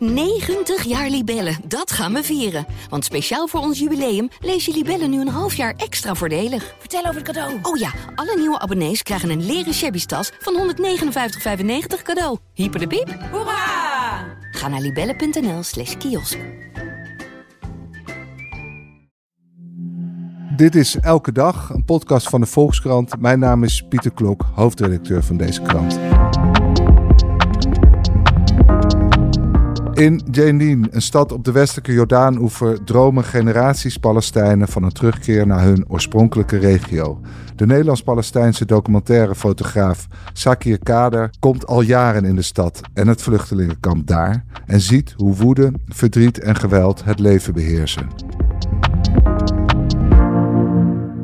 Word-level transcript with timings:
90 0.00 0.84
jaar 0.84 1.08
Libellen, 1.08 1.56
dat 1.64 1.92
gaan 1.92 2.12
we 2.12 2.22
vieren. 2.22 2.66
Want 2.88 3.04
speciaal 3.04 3.46
voor 3.46 3.60
ons 3.60 3.78
jubileum 3.78 4.28
lees 4.40 4.64
je 4.64 4.72
Libellen 4.72 5.10
nu 5.10 5.20
een 5.20 5.28
half 5.28 5.54
jaar 5.54 5.74
extra 5.76 6.14
voordelig. 6.14 6.74
Vertel 6.78 7.00
over 7.00 7.14
het 7.14 7.24
cadeau. 7.24 7.58
Oh 7.62 7.76
ja, 7.76 7.90
alle 8.14 8.36
nieuwe 8.38 8.58
abonnees 8.58 9.02
krijgen 9.02 9.30
een 9.30 9.46
leren 9.46 9.74
shabby 9.74 10.04
tas 10.04 10.32
van 10.38 10.74
159,95 10.74 12.02
cadeau. 12.02 12.38
Hyper 12.54 12.80
de 12.80 12.86
piep. 12.86 13.18
Hoera! 13.30 14.38
Ga 14.50 14.68
naar 14.68 14.80
libellen.nl 14.80 15.62
slash 15.62 15.96
kiosk. 15.96 16.38
Dit 20.56 20.74
is 20.74 20.96
Elke 20.96 21.32
Dag, 21.32 21.70
een 21.70 21.84
podcast 21.84 22.28
van 22.28 22.40
de 22.40 22.46
Volkskrant. 22.46 23.20
Mijn 23.20 23.38
naam 23.38 23.64
is 23.64 23.86
Pieter 23.88 24.12
Klok, 24.12 24.44
hoofdredacteur 24.54 25.22
van 25.22 25.36
deze 25.36 25.62
krant. 25.62 25.98
In 30.00 30.20
Jenin, 30.30 30.86
een 30.90 31.02
stad 31.02 31.32
op 31.32 31.44
de 31.44 31.52
westelijke 31.52 31.92
Jordaan-oever, 31.92 32.84
dromen 32.84 33.24
generaties 33.24 33.96
Palestijnen 33.96 34.68
van 34.68 34.82
een 34.82 34.92
terugkeer 34.92 35.46
naar 35.46 35.62
hun 35.62 35.84
oorspronkelijke 35.88 36.58
regio. 36.58 37.20
De 37.56 37.66
Nederlands-Palestijnse 37.66 38.64
documentaire 38.64 39.34
fotograaf 39.34 40.06
Sakir 40.32 40.78
Kader 40.78 41.30
komt 41.38 41.66
al 41.66 41.80
jaren 41.80 42.24
in 42.24 42.34
de 42.34 42.42
stad 42.42 42.80
en 42.94 43.08
het 43.08 43.22
vluchtelingenkamp 43.22 44.06
daar 44.06 44.44
en 44.66 44.80
ziet 44.80 45.14
hoe 45.16 45.34
woede, 45.34 45.72
verdriet 45.88 46.38
en 46.38 46.56
geweld 46.56 47.04
het 47.04 47.18
leven 47.18 47.54
beheersen. 47.54 48.08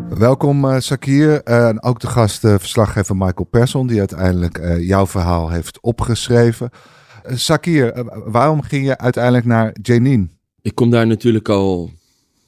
Welkom 0.08 0.64
uh, 0.64 0.76
Sakir 0.78 1.40
uh, 1.44 1.68
en 1.68 1.82
ook 1.82 2.00
de 2.00 2.06
gast 2.06 2.44
uh, 2.44 2.54
verslaggever 2.58 3.16
Michael 3.16 3.48
Persson 3.50 3.86
die 3.86 3.98
uiteindelijk 3.98 4.60
jouw 4.78 5.06
verhaal 5.06 5.50
heeft 5.50 5.80
opgeschreven. 5.80 6.70
Sakir, 7.34 8.04
waarom 8.24 8.62
ging 8.62 8.86
je 8.86 8.98
uiteindelijk 8.98 9.44
naar 9.44 9.76
Jenin? 9.82 10.30
Ik 10.62 10.74
kom 10.74 10.90
daar 10.90 11.06
natuurlijk 11.06 11.48
al, 11.48 11.90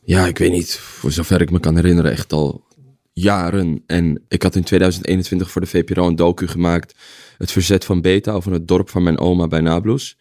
ja, 0.01 0.27
ik 0.27 0.39
weet 0.39 0.53
niet, 0.53 0.77
voor 0.77 1.13
zover 1.13 1.41
ik 1.41 1.51
me 1.51 1.61
kan 1.61 1.75
herinneren, 1.77 2.11
echt 2.11 2.33
al 2.33 2.67
jaren. 3.13 3.83
En 3.87 4.23
ik 4.29 4.43
had 4.43 4.57
in 4.57 4.65
2021 4.65 5.51
voor 5.51 5.61
de 5.61 5.67
VPRO 5.67 6.07
een 6.07 6.17
docu 6.17 6.47
gemaakt, 6.47 6.95
Het 7.39 7.53
Verzet 7.53 7.85
van 7.85 8.01
Beta, 8.01 8.33
over 8.33 8.53
het 8.53 8.69
dorp 8.69 8.91
van 8.91 9.03
mijn 9.03 9.19
oma 9.19 9.47
bij 9.47 9.61
Nablus. 9.61 10.19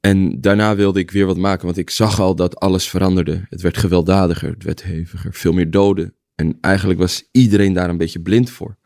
En 0.00 0.40
daarna 0.40 0.76
wilde 0.76 1.00
ik 1.00 1.10
weer 1.10 1.26
wat 1.26 1.36
maken, 1.36 1.64
want 1.64 1.78
ik 1.78 1.90
zag 1.90 2.20
al 2.20 2.34
dat 2.34 2.60
alles 2.60 2.88
veranderde. 2.88 3.46
Het 3.48 3.60
werd 3.60 3.76
gewelddadiger, 3.76 4.50
het 4.50 4.64
werd 4.64 4.82
heviger, 4.82 5.34
veel 5.34 5.52
meer 5.52 5.70
doden. 5.70 6.14
En 6.34 6.58
eigenlijk 6.60 6.98
was 6.98 7.28
iedereen 7.30 7.72
daar 7.72 7.88
een 7.88 7.96
beetje 7.96 8.20
blind 8.20 8.50
voor. 8.50 8.76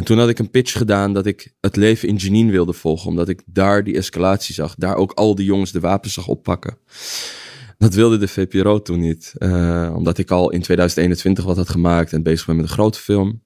En 0.00 0.06
toen 0.06 0.18
had 0.18 0.28
ik 0.28 0.38
een 0.38 0.50
pitch 0.50 0.72
gedaan 0.72 1.12
dat 1.12 1.26
ik 1.26 1.54
het 1.60 1.76
leven 1.76 2.08
in 2.08 2.16
Jenin 2.16 2.50
wilde 2.50 2.72
volgen, 2.72 3.08
omdat 3.08 3.28
ik 3.28 3.42
daar 3.46 3.84
die 3.84 3.96
escalatie 3.96 4.54
zag, 4.54 4.74
daar 4.74 4.96
ook 4.96 5.12
al 5.12 5.34
die 5.34 5.44
jongens 5.44 5.72
de 5.72 5.80
wapens 5.80 6.14
zag 6.14 6.28
oppakken. 6.28 6.78
Dat 7.78 7.94
wilde 7.94 8.18
de 8.18 8.28
VPRO 8.28 8.82
toen 8.82 9.00
niet, 9.00 9.34
uh, 9.38 9.92
omdat 9.96 10.18
ik 10.18 10.30
al 10.30 10.50
in 10.50 10.62
2021 10.62 11.44
wat 11.44 11.56
had 11.56 11.68
gemaakt 11.68 12.12
en 12.12 12.22
bezig 12.22 12.46
ben 12.46 12.56
met 12.56 12.64
een 12.64 12.70
grote 12.70 12.98
film. 12.98 13.42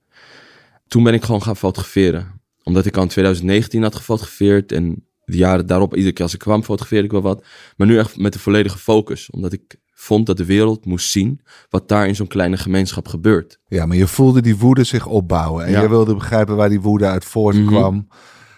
Toen 0.86 1.02
ben 1.02 1.14
ik 1.14 1.24
gewoon 1.24 1.42
gaan 1.42 1.56
fotograferen, 1.56 2.41
omdat 2.62 2.86
ik 2.86 2.96
al 2.96 3.02
in 3.02 3.08
2019 3.08 3.83
had 3.83 3.94
gefotografeerd 3.94 4.72
en 4.72 5.06
de 5.24 5.36
jaren 5.36 5.66
daarop, 5.66 5.94
iedere 5.94 6.12
keer 6.12 6.24
als 6.24 6.34
ik 6.34 6.41
kwam, 6.41 6.62
fotografeerde 6.62 7.05
ik 7.05 7.12
wel 7.12 7.22
wat. 7.22 7.44
Maar 7.77 7.86
nu 7.86 7.98
echt 7.98 8.16
met 8.16 8.33
de 8.33 8.39
volledige 8.39 8.78
focus, 8.78 9.30
omdat 9.30 9.52
ik 9.52 9.77
vond 9.94 10.26
dat 10.26 10.36
de 10.36 10.44
wereld 10.44 10.84
moest 10.86 11.10
zien 11.10 11.40
wat 11.68 11.88
daar 11.88 12.08
in 12.08 12.16
zo'n 12.16 12.26
kleine 12.26 12.56
gemeenschap 12.56 13.08
gebeurt. 13.08 13.58
Ja, 13.66 13.86
maar 13.86 13.96
je 13.96 14.06
voelde 14.06 14.42
die 14.42 14.56
woede 14.56 14.84
zich 14.84 15.06
opbouwen 15.06 15.64
en 15.64 15.80
je 15.80 15.88
wilde 15.88 16.14
begrijpen 16.14 16.56
waar 16.56 16.68
die 16.68 16.80
woede 16.80 17.06
uit 17.06 17.24
voortkwam. 17.24 17.94
Mm 17.94 18.08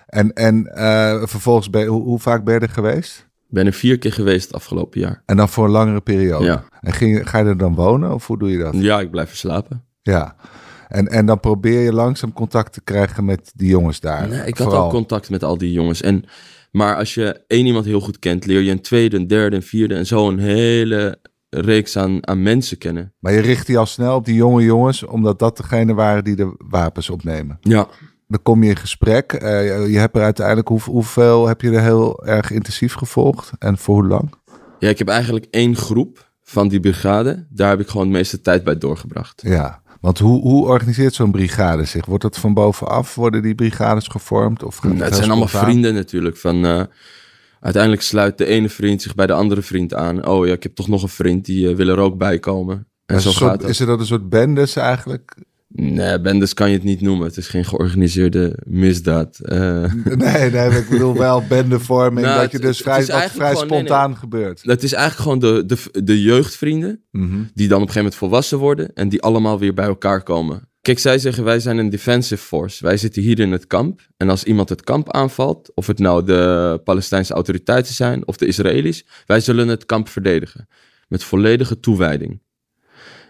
En, 0.06 0.32
en 0.32 0.70
uh, 0.74 1.22
vervolgens, 1.26 1.70
ben 1.70 1.86
hoe, 1.86 2.02
hoe, 2.02 2.18
vaak 2.18 2.44
ben 2.44 2.54
je 2.54 2.60
er 2.60 2.68
geweest? 2.68 3.26
Ben 3.48 3.66
er 3.66 3.72
vier 3.72 3.98
keer 3.98 4.12
geweest 4.12 4.46
het 4.46 4.54
afgelopen 4.54 5.00
jaar. 5.00 5.22
En 5.24 5.36
dan 5.36 5.48
voor 5.48 5.64
een 5.64 5.70
langere 5.70 6.00
periode? 6.00 6.44
Ja. 6.44 6.64
En 6.80 6.92
ging, 6.92 7.30
ga 7.30 7.38
je 7.38 7.44
er 7.44 7.58
dan 7.58 7.74
wonen 7.74 8.14
of 8.14 8.26
hoe 8.26 8.38
doe 8.38 8.50
je 8.50 8.58
dat? 8.58 8.74
Ja, 8.74 9.00
ik 9.00 9.10
blijf 9.10 9.30
er 9.30 9.36
slapen. 9.36 9.84
Ja. 10.02 10.36
En, 10.88 11.08
en 11.08 11.26
dan 11.26 11.40
probeer 11.40 11.80
je 11.80 11.92
langzaam 11.92 12.32
contact 12.32 12.72
te 12.72 12.80
krijgen 12.80 13.24
met 13.24 13.52
die 13.54 13.68
jongens 13.68 14.00
daar. 14.00 14.28
Nee, 14.28 14.46
ik 14.46 14.58
had 14.58 14.72
al 14.72 14.90
contact 14.90 15.30
met 15.30 15.44
al 15.44 15.58
die 15.58 15.72
jongens. 15.72 16.02
En, 16.02 16.24
maar 16.76 16.96
als 16.96 17.14
je 17.14 17.44
één 17.46 17.66
iemand 17.66 17.84
heel 17.84 18.00
goed 18.00 18.18
kent, 18.18 18.46
leer 18.46 18.60
je 18.60 18.70
een 18.70 18.80
tweede, 18.80 19.16
een 19.16 19.26
derde, 19.26 19.56
een 19.56 19.62
vierde 19.62 19.94
en 19.94 20.06
zo 20.06 20.28
een 20.28 20.38
hele 20.38 21.18
reeks 21.50 21.96
aan, 21.96 22.26
aan 22.26 22.42
mensen 22.42 22.78
kennen. 22.78 23.14
Maar 23.18 23.32
je 23.32 23.40
richt 23.40 23.66
die 23.66 23.78
al 23.78 23.86
snel 23.86 24.16
op 24.16 24.24
die 24.24 24.34
jonge 24.34 24.62
jongens, 24.62 25.04
omdat 25.04 25.38
dat 25.38 25.56
degene 25.56 25.94
waren 25.94 26.24
die 26.24 26.36
de 26.36 26.54
wapens 26.58 27.10
opnemen. 27.10 27.58
Ja. 27.60 27.88
Dan 28.28 28.42
kom 28.42 28.62
je 28.62 28.70
in 28.70 28.76
gesprek. 28.76 29.32
Uh, 29.32 29.40
je 29.92 29.98
hebt 29.98 30.16
er 30.16 30.22
uiteindelijk, 30.22 30.68
hoe, 30.68 30.80
hoeveel 30.80 31.46
heb 31.46 31.60
je 31.60 31.70
er 31.70 31.82
heel 31.82 32.24
erg 32.26 32.50
intensief 32.50 32.94
gevolgd 32.94 33.52
en 33.58 33.78
voor 33.78 33.94
hoe 33.94 34.06
lang? 34.06 34.32
Ja, 34.78 34.88
ik 34.88 34.98
heb 34.98 35.08
eigenlijk 35.08 35.46
één 35.50 35.76
groep 35.76 36.32
van 36.42 36.68
die 36.68 36.80
brigade. 36.80 37.46
Daar 37.50 37.70
heb 37.70 37.80
ik 37.80 37.88
gewoon 37.88 38.06
de 38.06 38.12
meeste 38.12 38.40
tijd 38.40 38.64
bij 38.64 38.78
doorgebracht. 38.78 39.42
Ja, 39.44 39.82
want 40.00 40.18
hoe, 40.18 40.40
hoe 40.40 40.66
organiseert 40.66 41.14
zo'n 41.14 41.30
brigade 41.30 41.84
zich? 41.84 42.06
Wordt 42.06 42.22
dat 42.22 42.38
van 42.38 42.54
bovenaf? 42.54 43.14
Worden 43.14 43.42
die 43.42 43.54
brigades 43.54 44.06
gevormd? 44.08 44.62
Of 44.62 44.82
nou, 44.82 45.02
het 45.02 45.16
zijn 45.16 45.30
allemaal 45.30 45.48
vrienden 45.48 45.94
natuurlijk. 45.94 46.36
Van, 46.36 46.64
uh, 46.64 46.82
uiteindelijk 47.60 48.02
sluit 48.02 48.38
de 48.38 48.46
ene 48.46 48.68
vriend 48.68 49.02
zich 49.02 49.14
bij 49.14 49.26
de 49.26 49.32
andere 49.32 49.62
vriend 49.62 49.94
aan. 49.94 50.26
Oh 50.26 50.46
ja, 50.46 50.52
ik 50.52 50.62
heb 50.62 50.74
toch 50.74 50.88
nog 50.88 51.02
een 51.02 51.08
vriend 51.08 51.44
die 51.44 51.70
uh, 51.70 51.76
wil 51.76 51.88
er 51.88 51.98
ook 51.98 52.18
bij 52.18 52.38
komen. 52.38 52.86
En 53.06 53.20
zo 53.20 53.30
soort, 53.30 53.50
gaat. 53.50 53.70
Is 53.70 53.80
er 53.80 53.86
dat 53.86 54.00
een 54.00 54.06
soort 54.06 54.28
bendes 54.28 54.76
eigenlijk? 54.76 55.36
Nee, 55.78 56.20
bendes 56.20 56.54
kan 56.54 56.68
je 56.68 56.74
het 56.74 56.84
niet 56.84 57.00
noemen. 57.00 57.26
Het 57.26 57.36
is 57.36 57.48
geen 57.48 57.64
georganiseerde 57.64 58.58
misdaad. 58.66 59.38
Uh... 59.42 59.92
Nee, 60.04 60.50
nee, 60.50 60.70
ik 60.70 60.88
bedoel 60.88 61.16
wel 61.16 61.42
bendevorming. 61.48 62.26
nou, 62.26 62.40
dat 62.40 62.52
je 62.52 62.58
dus 62.58 62.80
vrij, 62.80 63.06
wat 63.06 63.30
vrij 63.30 63.54
spontaan 63.54 64.10
nee, 64.10 64.18
gebeurt. 64.18 64.64
Dat 64.64 64.82
is 64.82 64.92
eigenlijk 64.92 65.22
gewoon 65.22 65.56
de, 65.56 65.66
de, 65.66 66.04
de 66.04 66.22
jeugdvrienden. 66.22 67.04
Mm 67.10 67.30
-hmm. 67.30 67.50
Die 67.54 67.68
dan 67.68 67.82
op 67.82 67.86
een 67.86 67.92
gegeven 67.92 68.02
moment 68.02 68.14
volwassen 68.14 68.58
worden. 68.58 68.92
En 68.94 69.08
die 69.08 69.22
allemaal 69.22 69.58
weer 69.58 69.74
bij 69.74 69.86
elkaar 69.86 70.22
komen. 70.22 70.68
Kijk, 70.80 70.98
zij 70.98 71.18
zeggen 71.18 71.44
wij 71.44 71.60
zijn 71.60 71.78
een 71.78 71.90
defensive 71.90 72.42
force. 72.42 72.84
Wij 72.84 72.96
zitten 72.96 73.22
hier 73.22 73.38
in 73.38 73.52
het 73.52 73.66
kamp. 73.66 74.00
En 74.16 74.30
als 74.30 74.44
iemand 74.44 74.68
het 74.68 74.82
kamp 74.82 75.12
aanvalt, 75.12 75.70
of 75.74 75.86
het 75.86 75.98
nou 75.98 76.24
de 76.24 76.80
Palestijnse 76.84 77.34
autoriteiten 77.34 77.94
zijn 77.94 78.26
of 78.26 78.36
de 78.36 78.46
Israëli's, 78.46 79.06
wij 79.26 79.40
zullen 79.40 79.68
het 79.68 79.86
kamp 79.86 80.08
verdedigen. 80.08 80.68
Met 81.08 81.24
volledige 81.24 81.80
toewijding. 81.80 82.40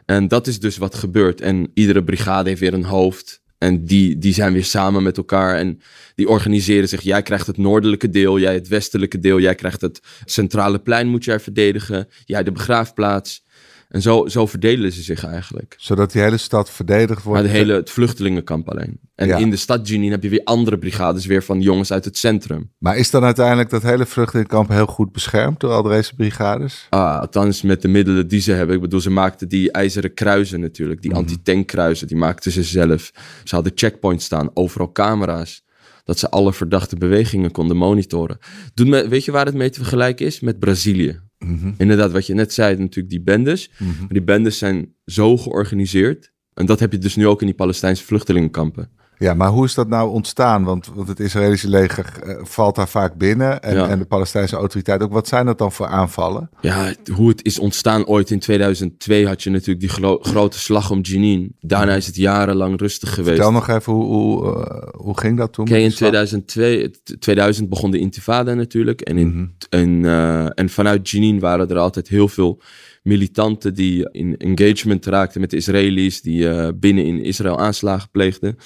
En 0.06 0.28
dat 0.28 0.47
is 0.47 0.61
dus 0.61 0.77
wat 0.77 0.94
gebeurt. 0.94 1.41
En 1.41 1.71
iedere 1.75 2.05
brigade 2.05 2.49
heeft 2.49 2.61
weer 2.61 2.75
een 2.75 2.84
hoofd. 2.84 3.44
En 3.59 3.84
die, 3.84 4.19
die 4.19 4.34
zijn 4.34 4.53
weer 4.53 4.65
samen 4.65 5.03
met 5.03 5.17
elkaar 5.17 5.56
en 5.56 5.81
die 6.15 6.28
organiseren 6.28 6.89
zich. 6.89 7.00
Jij 7.00 7.22
krijgt 7.22 7.47
het 7.47 7.56
noordelijke 7.56 8.11
deel, 8.11 8.39
jij 8.39 8.55
het 8.55 8.69
westelijke 8.69 9.19
deel. 9.19 9.41
Jij 9.41 9.55
krijgt 9.55 9.81
het 9.81 10.00
centrale 10.25 10.78
plein 10.78 11.09
moet 11.09 11.25
jij 11.25 11.41
verdedigen. 11.41 12.09
Jij 12.25 12.43
de 12.43 12.53
begraafplaats. 12.53 13.45
En 13.89 14.03
zo, 14.03 14.27
zo 14.27 14.47
verdelen 14.47 14.93
ze 14.93 15.03
zich 15.03 15.25
eigenlijk. 15.25 15.75
Zodat 15.79 16.13
die 16.13 16.23
hele 16.23 16.37
stad 16.37 16.71
verdedigd 16.71 17.23
wordt? 17.23 17.43
Maar 17.43 17.51
de 17.51 17.59
hele, 17.59 17.75
het 17.75 17.91
vluchtelingenkamp 17.91 18.71
alleen. 18.71 19.01
En 19.15 19.27
ja. 19.27 19.37
in 19.37 19.51
de 19.51 19.57
stad 19.57 19.89
Jenin 19.89 20.11
heb 20.11 20.23
je 20.23 20.29
weer 20.29 20.45
andere 20.45 20.79
brigades, 20.79 21.27
weer 21.27 21.43
van 21.43 21.61
jongens 21.61 21.93
uit 21.93 22.05
het 22.05 22.19
centrum. 22.19 22.71
Maar 22.79 22.97
is 22.97 23.11
dan 23.11 23.25
uiteindelijk 23.25 23.71
dat 23.71 23.83
hele 23.83 24.07
vluchtelingenkamp 24.07 24.69
heel 24.69 24.87
goed 24.87 25.13
beschermd 25.13 25.61
door 25.61 25.71
al 25.71 25.83
deze 25.83 26.15
brigades? 26.15 26.87
Ah, 26.91 27.21
althans 27.21 27.63
met 27.63 27.83
de 27.83 27.89
middelen 27.89 28.29
die 28.29 28.41
ze 28.41 28.53
hebben. 28.53 28.75
Ik 28.75 28.81
bedoel, 28.81 29.01
ze 29.01 29.11
maakten 29.11 29.49
die 29.49 29.73
ijzeren 29.73 30.15
kruisen 30.15 30.61
natuurlijk, 30.61 31.03
die 31.03 31.11
mm. 31.11 31.17
anti-tankkruisen, 31.17 32.07
die 32.07 32.17
maakten 32.17 32.53
ze 32.53 32.63
zelf. 32.63 33.13
Ze 33.45 33.55
hadden 33.55 33.73
checkpoints 33.75 34.25
staan, 34.25 34.51
overal 34.55 34.93
camera's. 34.93 35.65
Dat 36.05 36.19
ze 36.19 36.31
alle 36.31 36.53
verdachte 36.53 36.97
bewegingen 36.97 37.51
konden 37.51 37.77
monitoren. 37.77 38.39
Doe 38.75 38.87
me, 38.87 39.09
weet 39.09 39.25
je 39.25 39.33
waar 39.33 39.47
het 39.47 39.55
mee 39.55 39.71
te 39.71 39.79
vergelijken 39.79 40.27
is? 40.27 40.41
Met 40.41 40.59
Brazilië. 40.59 41.21
Mm 41.47 41.59
-hmm. 41.59 41.75
Inderdaad, 41.79 42.12
wat 42.12 42.27
je 42.27 42.34
net 42.34 42.53
zei, 42.53 42.77
natuurlijk 42.77 43.11
die 43.11 43.23
bendes. 43.23 43.71
Mm 43.79 43.87
-hmm. 43.87 43.99
Maar 43.99 44.09
die 44.09 44.23
bendes 44.23 44.59
zijn 44.59 44.95
zo 45.05 45.37
georganiseerd. 45.37 46.33
En 46.55 46.67
dat 46.67 46.81
heb 46.81 46.93
je 46.93 46.99
dus 46.99 47.17
nu 47.17 47.27
ook 47.27 47.41
in 47.41 47.47
die 47.47 47.57
Palestijnse 47.57 48.05
vluchtelingenkampen. 48.05 48.91
Ja, 49.19 49.34
maar 49.34 49.49
hoe 49.49 49.65
is 49.65 49.75
dat 49.75 49.88
nou 49.88 50.10
ontstaan? 50.10 50.65
Want, 50.65 50.91
want 50.94 51.09
het 51.09 51.21
Israëlische 51.21 51.69
leger 51.69 52.12
uh, 52.27 52.34
valt 52.43 52.75
daar 52.75 52.88
vaak 52.88 53.15
binnen 53.15 53.62
en, 53.62 53.75
ja. 53.75 53.88
en, 53.88 53.99
de 53.99 54.04
Palestijnse 54.04 54.56
autoriteit 54.56 55.03
ook. 55.03 55.12
Wat 55.12 55.28
zijn 55.28 55.47
dat 55.47 55.59
dan 55.59 55.72
voor 55.72 55.86
aanvallen? 55.86 56.51
Ja, 56.60 56.95
hoe 57.15 57.28
het 57.28 57.45
is 57.45 57.59
ontstaan 57.59 58.07
ooit 58.07 58.30
in 58.30 58.39
2002 58.39 59.27
had 59.27 59.42
je 59.42 59.51
natuurlijk 59.51 59.80
die 59.80 59.89
gro 59.89 60.18
grote 60.22 60.59
slag 60.59 60.91
om 60.91 61.01
Jenin. 61.01 61.54
Daarna 61.60 61.95
is 61.95 62.07
het 62.07 62.16
jarenlang 62.16 62.80
rustig 62.80 63.15
geweest. 63.15 63.34
Vertel 63.34 63.53
nog 63.53 63.68
even, 63.68 63.92
hoe, 63.92 64.04
hoe, 64.04 64.45
uh, 64.45 65.03
hoe 65.03 65.19
ging 65.19 65.39
dat 65.39 65.53
toen? 65.53 65.66
In 65.66 65.91
2002, 65.91 66.91
2000 67.19 67.69
begon 67.69 67.91
de 67.91 67.98
intifada 67.98 68.54
natuurlijk. 68.54 69.01
En, 69.01 69.19
in, 69.19 69.27
mm 69.27 69.33
-hmm. 69.33 69.53
en, 69.69 70.03
uh, 70.03 70.59
en 70.59 70.69
vanuit 70.69 71.10
Jenin 71.10 71.41
waren 71.41 71.69
er 71.69 71.78
altijd 71.78 72.09
heel 72.09 72.28
veel 72.28 72.60
militanten 73.03 73.74
die 73.74 74.09
in 74.12 74.36
engagement 74.36 75.07
raakten 75.07 75.41
met 75.41 75.51
de 75.51 75.57
Israëli's. 75.57 76.22
Die 76.22 76.74
binnen 76.74 77.04
in 77.04 77.22
Israël 77.22 77.59
aanslagen 77.59 78.09
pleegden. 78.10 78.57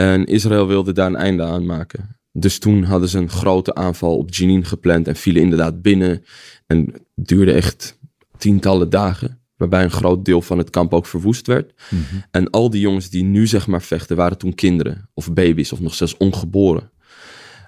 En 0.00 0.24
Israël 0.24 0.66
wilde 0.66 0.92
daar 0.92 1.06
een 1.06 1.16
einde 1.16 1.42
aan 1.42 1.66
maken. 1.66 2.16
Dus 2.32 2.58
toen 2.58 2.82
hadden 2.82 3.08
ze 3.08 3.18
een 3.18 3.30
grote 3.30 3.74
aanval 3.74 4.16
op 4.16 4.34
Jenin 4.34 4.64
gepland 4.64 5.08
en 5.08 5.16
vielen 5.16 5.42
inderdaad 5.42 5.82
binnen. 5.82 6.24
En 6.66 6.78
het 6.92 7.02
duurde 7.14 7.52
echt 7.52 7.98
tientallen 8.36 8.90
dagen, 8.90 9.40
waarbij 9.56 9.82
een 9.82 9.90
groot 9.90 10.24
deel 10.24 10.42
van 10.42 10.58
het 10.58 10.70
kamp 10.70 10.94
ook 10.94 11.06
verwoest 11.06 11.46
werd. 11.46 11.72
Mm 11.90 12.04
-hmm. 12.10 12.22
En 12.30 12.50
al 12.50 12.70
die 12.70 12.80
jongens 12.80 13.10
die 13.10 13.24
nu 13.24 13.46
zeg 13.46 13.66
maar 13.66 13.82
vechten, 13.82 14.16
waren 14.16 14.38
toen 14.38 14.54
kinderen 14.54 15.08
of 15.14 15.32
baby's 15.32 15.72
of 15.72 15.80
nog 15.80 15.94
zelfs 15.94 16.16
ongeboren. 16.16 16.90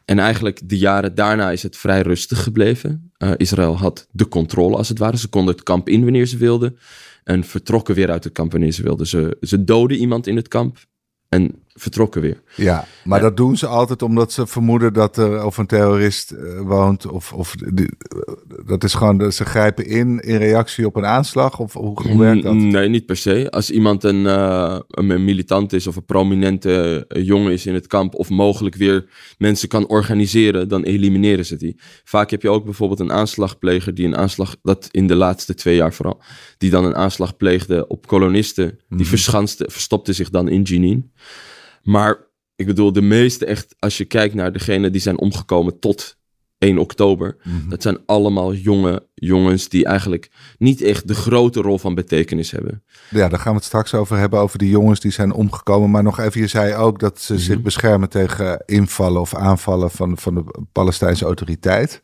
En 0.05 0.19
eigenlijk 0.19 0.69
de 0.69 0.79
jaren 0.79 1.15
daarna 1.15 1.51
is 1.51 1.63
het 1.63 1.77
vrij 1.77 2.03
rustig 2.03 2.43
gebleven. 2.43 3.13
Uh, 3.19 3.31
Israël 3.37 3.77
had 3.79 4.07
de 4.11 4.29
controle 4.29 4.77
als 4.77 4.89
het 4.89 4.99
ware. 4.99 5.17
Ze 5.17 5.29
konden 5.29 5.55
het 5.55 5.63
kamp 5.63 5.89
in 5.89 6.03
wanneer 6.03 6.27
ze 6.27 6.37
wilden. 6.37 6.79
En 7.25 7.45
vertrokken 7.45 7.95
weer 7.95 8.11
uit 8.11 8.25
het 8.25 8.33
kamp 8.33 8.53
wanneer 8.53 8.73
ze 8.73 8.83
wilden. 8.83 9.07
Ze, 9.07 9.37
ze 9.41 9.65
doden 9.65 9.97
iemand 9.97 10.27
in 10.27 10.37
het 10.37 10.49
kamp 10.49 10.79
en 11.29 11.60
vertrokken 11.75 12.21
weer. 12.21 12.41
Ja, 12.57 12.85
maar 13.05 13.21
dat 13.21 13.37
doen 13.37 13.57
ze 13.57 13.67
altijd 13.67 14.03
omdat 14.03 14.33
ze 14.33 14.47
vermoeden 14.47 14.93
dat 14.93 15.17
er 15.17 15.45
of 15.45 15.59
een 15.59 15.67
terrorist 15.67 16.33
uh, 16.33 16.61
woont. 16.61 17.07
Of, 17.07 17.33
of 17.33 17.55
die, 17.55 17.91
dat 18.67 18.85
is 18.85 18.95
gewoon, 18.95 19.33
ze 19.33 19.45
grijpen 19.45 19.87
in 19.87 20.19
in 20.19 20.37
reactie 20.37 20.87
op 20.87 20.97
een 20.97 21.07
aanslag? 21.07 21.59
Of 21.59 21.73
hoe, 21.73 22.03
hoe 22.03 22.19
werkt 22.19 22.43
dat? 22.43 22.55
Nee, 22.55 22.89
niet 22.89 23.07
per 23.07 23.17
se. 23.17 23.51
Als 23.51 23.71
iemand 23.71 24.05
een, 24.05 24.25
uh, 24.25 24.79
een 24.89 25.25
militant 25.25 25.73
is 25.73 25.87
of 25.87 25.97
een 25.97 26.05
prominente 26.05 27.05
jongen 27.09 27.53
is 27.53 27.67
in 27.67 27.75
het 27.75 27.87
kamp... 27.87 28.15
of 28.15 28.29
mogelijk 28.29 28.75
weer 28.75 29.07
mensen 29.39 29.69
kan 29.69 29.89
organiseren, 29.89 30.69
dan 30.69 30.83
elimineren 30.83 31.47
ze 31.47 31.57
die. 31.57 31.77
Vaak 32.05 32.31
heb 32.31 32.43
je 32.43 32.51
ook 32.51 32.65
bijvoorbeeld 32.65 33.01
een 33.01 33.13
aanslagpleger 33.13 33.95
die 33.95 34.07
een 34.07 34.17
aanslag... 34.17 34.57
dat 34.63 34.89
in 34.91 35.07
de 35.07 35.15
laatste 35.15 35.55
twee 35.55 35.77
jaar 35.77 35.95
vooral... 35.95 36.23
die 36.59 36.71
dan 36.71 36.85
een 36.85 36.97
aanslag 36.97 37.37
pleegde 37.37 37.87
op 37.87 38.07
kolonisten. 38.07 38.79
Die 38.89 39.07
verschanste, 39.07 39.69
verstopte 39.71 40.13
zich 40.13 40.31
dan 40.31 40.49
in 40.49 40.63
Jenin. 40.63 41.11
Maar 41.83 42.19
ik 42.57 42.67
bedoel, 42.67 42.93
de 42.93 43.03
meeste 43.03 43.47
echt... 43.47 43.75
als 43.79 43.99
je 43.99 44.05
kijkt 44.05 44.35
naar 44.35 44.53
degenen 44.53 44.93
die 44.93 45.01
zijn 45.01 45.19
omgekomen 45.19 45.79
tot 45.79 46.19
1 46.61 46.79
oktober. 46.79 47.37
Mhm. 47.43 47.69
Dat 47.69 47.83
zijn 47.83 47.99
allemaal 48.07 48.55
jonge 48.55 49.09
jongens 49.15 49.69
die 49.69 49.85
eigenlijk 49.85 50.31
niet 50.59 50.83
echt 50.83 51.09
de 51.09 51.15
grote 51.15 51.61
rol 51.61 51.79
van 51.79 51.95
betekenis 51.95 52.51
hebben. 52.51 52.83
Ja, 53.11 53.29
daar 53.29 53.39
gaan 53.39 53.53
we 53.53 53.59
het 53.59 53.67
straks 53.67 53.95
over 53.95 54.17
hebben, 54.17 54.41
over 54.41 54.59
die 54.59 54.71
jongens 54.71 55.01
die 55.01 55.11
zijn 55.11 55.33
omgekomen. 55.33 55.91
Maar 55.91 56.03
nog 56.03 56.19
even, 56.19 56.41
je 56.41 56.47
zei 56.47 56.75
ook 56.75 56.99
dat 56.99 57.21
ze 57.21 57.39
zich 57.39 57.61
beschermen 57.63 58.09
tegen 58.09 58.63
invallen 58.67 59.21
of 59.21 59.35
aanvallen 59.35 59.91
van, 59.91 60.19
van 60.19 60.35
de 60.35 60.45
Palestijnse 60.73 61.25
autoriteit. 61.25 62.01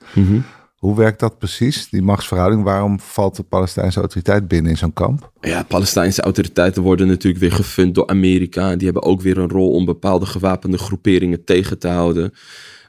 Hoe 0.76 0.96
werkt 0.96 1.20
dat 1.20 1.38
precies, 1.38 1.88
die 1.88 2.02
machtsverhouding? 2.02 2.62
Waarom 2.62 3.00
valt 3.00 3.36
de 3.36 3.42
Palestijnse 3.42 3.98
autoriteit 3.98 4.48
binnen 4.48 4.70
in 4.70 4.76
zo'n 4.76 4.92
kamp? 4.92 5.30
Ja, 5.40 5.62
Palestijnse 5.62 6.22
autoriteiten 6.22 6.82
worden 6.82 7.06
natuurlijk 7.06 7.42
weer 7.42 7.52
gefund 7.52 7.94
door 7.94 8.06
Amerika. 8.06 8.76
Die 8.76 8.84
hebben 8.84 9.02
ook 9.02 9.20
weer 9.20 9.38
een 9.38 9.48
rol 9.48 9.70
om 9.70 9.84
bepaalde 9.84 10.26
gewapende 10.26 10.78
groeperingen 10.78 11.44
tegen 11.44 11.78
te 11.78 11.88
houden. 11.88 12.32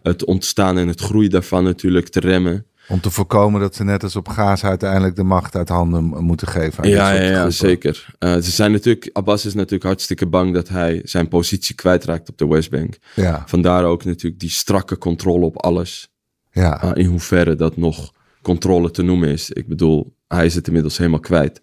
Het 0.01 0.25
ontstaan 0.25 0.77
en 0.77 0.87
het 0.87 1.01
groei 1.01 1.27
daarvan 1.27 1.63
natuurlijk 1.63 2.07
te 2.07 2.19
remmen. 2.19 2.65
Om 2.87 3.01
te 3.01 3.11
voorkomen 3.11 3.61
dat 3.61 3.75
ze 3.75 3.83
net 3.83 4.03
als 4.03 4.15
op 4.15 4.27
Gaza 4.27 4.67
uiteindelijk 4.67 5.15
de 5.15 5.23
macht 5.23 5.55
uit 5.55 5.69
handen 5.69 6.03
moeten 6.03 6.47
geven. 6.47 6.83
aan 6.83 6.89
Ja, 6.89 7.11
ja, 7.11 7.49
zeker. 7.49 8.15
Uh, 8.19 8.33
ze 8.33 8.51
zijn 8.51 8.71
natuurlijk, 8.71 9.09
Abbas 9.13 9.45
is 9.45 9.53
natuurlijk 9.53 9.83
hartstikke 9.83 10.27
bang 10.27 10.53
dat 10.53 10.69
hij 10.69 11.01
zijn 11.03 11.27
positie 11.27 11.75
kwijtraakt 11.75 12.29
op 12.29 12.37
de 12.37 12.47
Westbank. 12.47 12.97
Ja, 13.15 13.43
Vandaar 13.45 13.85
ook 13.85 14.05
natuurlijk 14.05 14.41
die 14.41 14.49
strakke 14.49 14.97
controle 14.97 15.45
op 15.45 15.57
alles. 15.57 16.09
Ja. 16.57 16.83
Uh, 16.83 16.91
in 16.93 17.05
hoeverre 17.05 17.55
dat 17.55 17.77
nog 17.77 18.13
controle 18.41 18.91
te 18.91 19.01
noemen 19.01 19.29
is. 19.29 19.49
Ik 19.49 19.67
bedoel, 19.67 20.15
hij 20.27 20.45
is 20.45 20.55
het 20.55 20.67
inmiddels 20.67 20.97
helemaal 20.97 21.19
kwijt. 21.19 21.61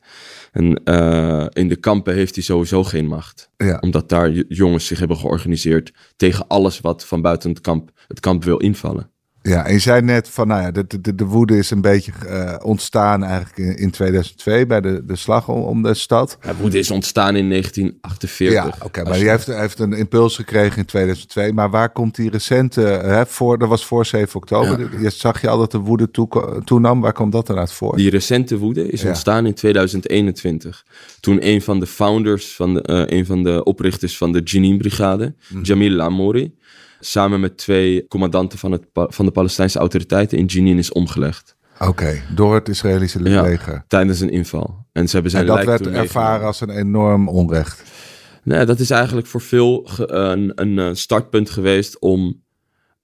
En 0.53 0.81
uh, 0.85 1.47
in 1.53 1.69
de 1.69 1.77
kampen 1.77 2.15
heeft 2.15 2.35
hij 2.35 2.45
sowieso 2.45 2.85
geen 2.85 3.07
macht. 3.07 3.51
ja. 3.57 3.79
Omdat 3.81 4.09
daar 4.09 4.31
jongens 4.31 4.87
zich 4.87 4.99
hebben 4.99 5.17
georganiseerd 5.17 5.93
tegen 6.17 6.47
alles 6.47 6.81
wat 6.81 7.07
van 7.07 7.23
buiten 7.23 7.51
het 7.51 7.61
kamp, 7.61 7.91
het 8.09 8.21
kamp 8.21 8.45
wil 8.45 8.57
invallen. 8.57 9.11
Ja, 9.49 9.67
en 9.67 9.73
je 9.73 9.79
zei 9.79 10.03
net 10.03 10.29
van, 10.29 10.47
nou 10.47 10.63
ja, 10.63 10.71
de, 10.71 11.01
de, 11.01 11.15
de 11.15 11.25
woede 11.25 11.57
is 11.59 11.71
een 11.71 11.81
beetje 11.81 12.13
eh, 12.29 12.55
ontstaan 12.63 13.23
eigenlijk 13.25 13.59
in, 13.59 13.77
in 13.77 13.91
2002 13.91 14.67
bij 14.67 14.81
de, 14.81 15.03
de 15.07 15.17
slag 15.17 15.49
om, 15.49 15.63
om 15.63 15.83
de 15.83 15.95
stad. 15.95 16.39
Ja, 16.43 16.55
Woede 16.61 16.79
is 16.79 16.91
ontstaan 16.91 17.37
in 17.37 17.49
1948. 17.49 18.79
Ja, 18.79 18.85
oké, 18.87 19.03
maar 19.03 19.13
je- 19.13 19.19
die 19.19 19.29
heeft, 19.29 19.47
heeft 19.47 19.79
een 19.79 19.93
impuls 19.93 20.37
gekregen 20.37 20.79
in 20.79 20.85
2002. 20.85 21.53
Maar 21.53 21.71
waar 21.71 21.91
komt 21.93 22.15
die 22.15 22.31
recente, 22.31 22.81
hè, 22.81 23.27
voor, 23.27 23.59
dat 23.59 23.69
was 23.69 23.85
voor 23.87 24.07
7 24.07 24.37
oktober. 24.37 25.01
Je 25.01 25.11
zag 25.11 25.41
je 25.41 25.49
al 25.49 25.59
dat 25.59 25.71
de 25.71 25.79
woede 25.79 26.11
toe, 26.11 26.29
toenam. 26.65 27.01
Waar 27.01 27.13
komt 27.13 27.33
dat 27.33 27.47
dan 27.47 27.59
uit 27.59 27.73
voor? 27.73 27.97
Die 27.97 28.11
recente 28.11 28.59
woede 28.59 28.89
is 28.91 29.03
Ja. 29.03 29.09
ontstaan 29.09 29.47
in 29.47 29.55
2021. 29.55 30.85
Toen 31.21 31.47
een 31.47 31.63
van 31.63 31.81
de 31.81 31.87
founders, 31.87 32.55
van 32.55 32.75
de, 32.75 32.83
eh, 32.83 33.19
een 33.19 33.27
van 33.27 33.43
de 33.43 33.65
oprichters 33.65 34.17
van 34.17 34.33
de 34.33 34.41
Jenin-brigade, 34.41 35.35
Mhm. 35.49 35.63
Jamil 35.63 36.01
Amouri, 36.01 36.55
samen 37.07 37.41
met 37.41 37.57
twee 37.57 38.07
commandanten 38.07 38.59
van, 38.59 38.73
het, 38.73 38.83
van 38.93 39.25
de 39.25 39.31
Palestijnse 39.31 39.79
autoriteiten 39.79 40.39
in 40.39 40.45
Jenin 40.47 40.79
is 40.79 40.93
omgelegd. 40.93 41.57
Oké, 41.79 42.23
door 42.35 42.55
het 42.55 42.69
Israëlische 42.69 43.23
Ja. 43.29 43.43
leger. 43.43 43.85
Tijdens 43.89 44.21
een 44.21 44.31
inval. 44.31 44.87
En 44.93 45.07
ze 45.07 45.13
hebben 45.15 45.31
zijn 45.31 45.49
En 45.49 45.57
dat 45.57 45.65
werd 45.65 45.87
ervaren 45.87 46.47
als 46.47 46.61
een 46.61 46.71
enorm 46.71 47.29
onrecht. 47.29 47.83
Nee, 48.43 48.65
dat 48.65 48.81
is 48.81 48.91
eigenlijk 48.91 49.27
voor 49.27 49.41
veel 49.41 49.89
een, 49.97 50.53
een 50.55 50.79
eh, 50.79 50.89
startpunt 50.93 51.51
geweest 51.51 51.99
om 51.99 52.43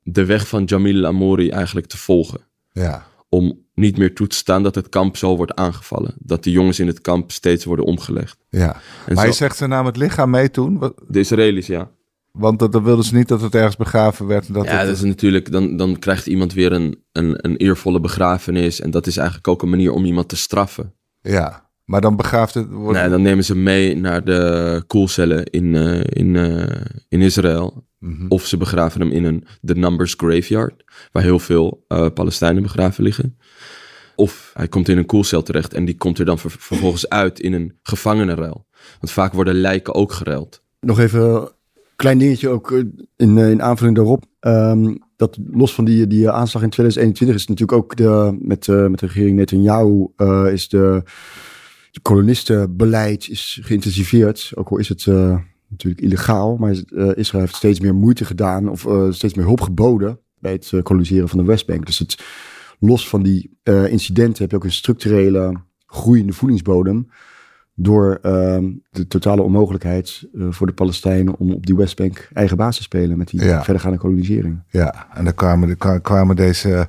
de 0.03 0.25
weg 0.25 0.49
van 0.49 0.64
Jamil 0.64 1.06
Amouri 1.06 1.50
eigenlijk 1.50 1.87
te 1.87 1.96
volgen. 1.99 2.41
Ja, 2.73 3.06
Om 3.29 3.58
niet 3.75 3.96
meer 3.99 4.14
toe 4.14 4.26
te 4.26 4.37
staan 4.37 4.62
dat 4.62 4.75
het 4.75 4.88
kamp 4.88 5.17
zo 5.17 5.37
wordt 5.37 5.55
aangevallen. 5.55 6.14
Dat 6.19 6.44
de 6.44 6.50
jongens 6.50 6.79
in 6.81 6.87
het 6.87 7.00
kamp 7.00 7.31
steeds 7.32 7.64
worden 7.64 7.85
omgelegd. 7.85 8.38
ja. 8.49 8.73
En 9.06 9.14
maar 9.14 9.25
zo- 9.25 9.31
je 9.31 9.37
zegt 9.37 9.56
ze 9.56 9.67
namen 9.67 9.87
het 9.87 9.96
lichaam 9.96 10.31
mee 10.31 10.50
toen? 10.50 10.93
De 11.08 11.19
Israëli's, 11.19 11.67
ja. 11.67 11.91
Want 12.32 12.59
dat, 12.59 12.73
dan 12.73 12.85
wilden 12.85 13.05
ze 13.05 13.15
niet 13.15 13.29
dat 13.29 13.41
het 13.41 13.55
ergens 13.55 13.77
begraven 13.77 14.27
werd. 14.27 14.55
Dat 14.55 14.65
ja, 14.65 14.77
het, 14.77 14.87
dat 14.87 14.97
is 14.97 15.03
natuurlijk, 15.03 15.53
dan, 15.53 15.77
dan 15.77 15.99
krijgt 15.99 16.27
iemand 16.27 16.53
weer 16.53 16.73
een, 16.73 17.05
een, 17.12 17.35
een 17.47 17.56
eervolle 17.56 18.00
begrafenis. 18.00 18.81
En 18.81 18.91
dat 18.91 19.06
is 19.06 19.17
eigenlijk 19.17 19.49
ook 19.49 19.62
een 19.62 19.71
manier 19.71 19.93
om 19.93 20.05
iemand 20.05 20.29
te 20.29 20.37
straffen. 20.37 20.94
ja, 21.21 21.69
maar 21.85 22.00
dan 22.00 22.17
begraaft 22.17 22.55
het... 22.55 22.69
Wordt, 22.71 22.99
Nee, 22.99 23.09
dan 23.09 23.23
nemen 23.23 23.44
ze 23.44 23.56
mee 23.56 23.97
naar 23.97 24.25
de 24.25 24.82
koelcellen 24.87 25.44
in, 25.44 25.77
eh, 25.77 26.00
in, 26.05 26.37
eh, 26.37 26.81
in 27.09 27.21
Israël. 27.21 27.87
Mhm. 27.99 28.27
Of 28.29 28.47
ze 28.47 28.56
begraven 28.56 29.00
hem 29.00 29.11
in 29.11 29.25
een 29.25 29.47
The 29.65 29.75
Numbers 29.75 30.15
Graveyard, 30.17 30.85
waar 31.12 31.23
heel 31.23 31.38
veel 31.38 31.85
eh, 31.88 32.06
Palestijnen 32.15 32.62
begraven 32.62 33.05
liggen. 33.05 33.38
Of 34.17 34.50
hij 34.55 34.69
komt 34.69 34.88
in 34.88 34.99
een 34.99 35.06
koelcel 35.06 35.43
terecht 35.43 35.75
en 35.75 35.85
die 35.85 35.97
komt 35.97 36.19
er 36.19 36.25
dan 36.25 36.38
ver- 36.38 36.50
vervolgens 36.50 37.09
uit 37.09 37.41
in 37.41 37.53
een 37.53 37.79
gevangenenruil. 37.82 38.67
Want 39.00 39.12
vaak 39.12 39.32
worden 39.32 39.55
lijken 39.55 39.94
ook 39.94 40.12
geruild. 40.12 40.62
Nog 40.81 40.99
even 40.99 41.53
klein 42.00 42.19
dingetje 42.19 42.49
ook 42.49 42.73
eh, 42.73 42.79
in, 43.17 43.38
eh, 43.38 43.50
in 43.50 43.62
aanvulling 43.62 43.97
daarop. 43.97 44.25
Ehm, 44.41 44.94
dat 45.17 45.38
los 45.50 45.75
van 45.75 45.85
die, 45.85 46.06
die 46.06 46.31
aanslag 46.31 46.62
in 46.62 46.70
2021 46.70 47.37
is 47.37 47.47
natuurlijk 47.47 47.79
ook 47.79 47.97
de, 47.97 48.38
met, 48.41 48.69
eh, 48.69 48.87
met 48.87 48.99
de 48.99 49.06
regering 49.06 49.37
Netanyahu 49.37 50.06
eh, 50.17 50.47
is 50.52 50.69
de, 50.69 51.02
kolonistenbeleid 52.02 53.29
is 53.29 53.58
geïntensiveerd. 53.62 54.52
Ook 54.55 54.69
al 54.69 54.76
is 54.79 54.88
het 54.88 55.06
eh, 55.06 55.37
natuurlijk 55.69 56.02
illegaal, 56.02 56.56
maar 56.56 56.70
is- 56.70 56.85
eh, 56.85 57.11
Israël 57.14 57.43
heeft 57.44 57.56
steeds 57.56 57.81
meer 57.81 57.94
moeite 57.94 58.25
gedaan 58.25 58.69
of 58.69 58.87
eh, 58.87 59.06
steeds 59.11 59.35
meer 59.35 59.44
hulp 59.44 59.61
geboden 59.61 60.19
bij 60.38 60.53
het 60.53 60.70
eh, 60.73 60.82
koloniseren 60.82 61.29
van 61.29 61.38
de 61.38 61.44
Westbank. 61.44 61.87
Dus 61.87 61.99
het, 61.99 62.19
los 62.79 63.08
van 63.08 63.23
die 63.23 63.58
eh, 63.62 63.93
incidenten 63.93 64.43
heb 64.43 64.50
je 64.50 64.56
ook 64.56 64.64
een 64.64 64.73
structurele 64.73 65.53
groeiende 65.86 66.32
voedingsbodem 66.32 67.06
door 67.74 68.19
ehm, 68.22 68.65
de 68.91 69.06
totale 69.06 69.43
onmogelijkheid 69.43 70.29
eh, 70.34 70.46
voor 70.50 70.67
de 70.67 70.72
Palestijnen 70.72 71.36
om 71.39 71.53
op 71.53 71.67
die 71.67 71.77
Westbank 71.77 72.29
eigen 72.32 72.56
baas 72.56 72.77
te 72.77 72.82
spelen 72.82 73.19
met 73.19 73.29
die 73.29 73.44
Ja. 73.44 73.62
verdergaande 73.65 73.98
kolonisering. 73.98 74.62
Ja, 74.69 75.06
en 75.15 75.24
dan 75.24 75.34
kwamen, 75.34 75.69
de- 75.69 76.00
kwamen 76.00 76.36
deze 76.36 76.89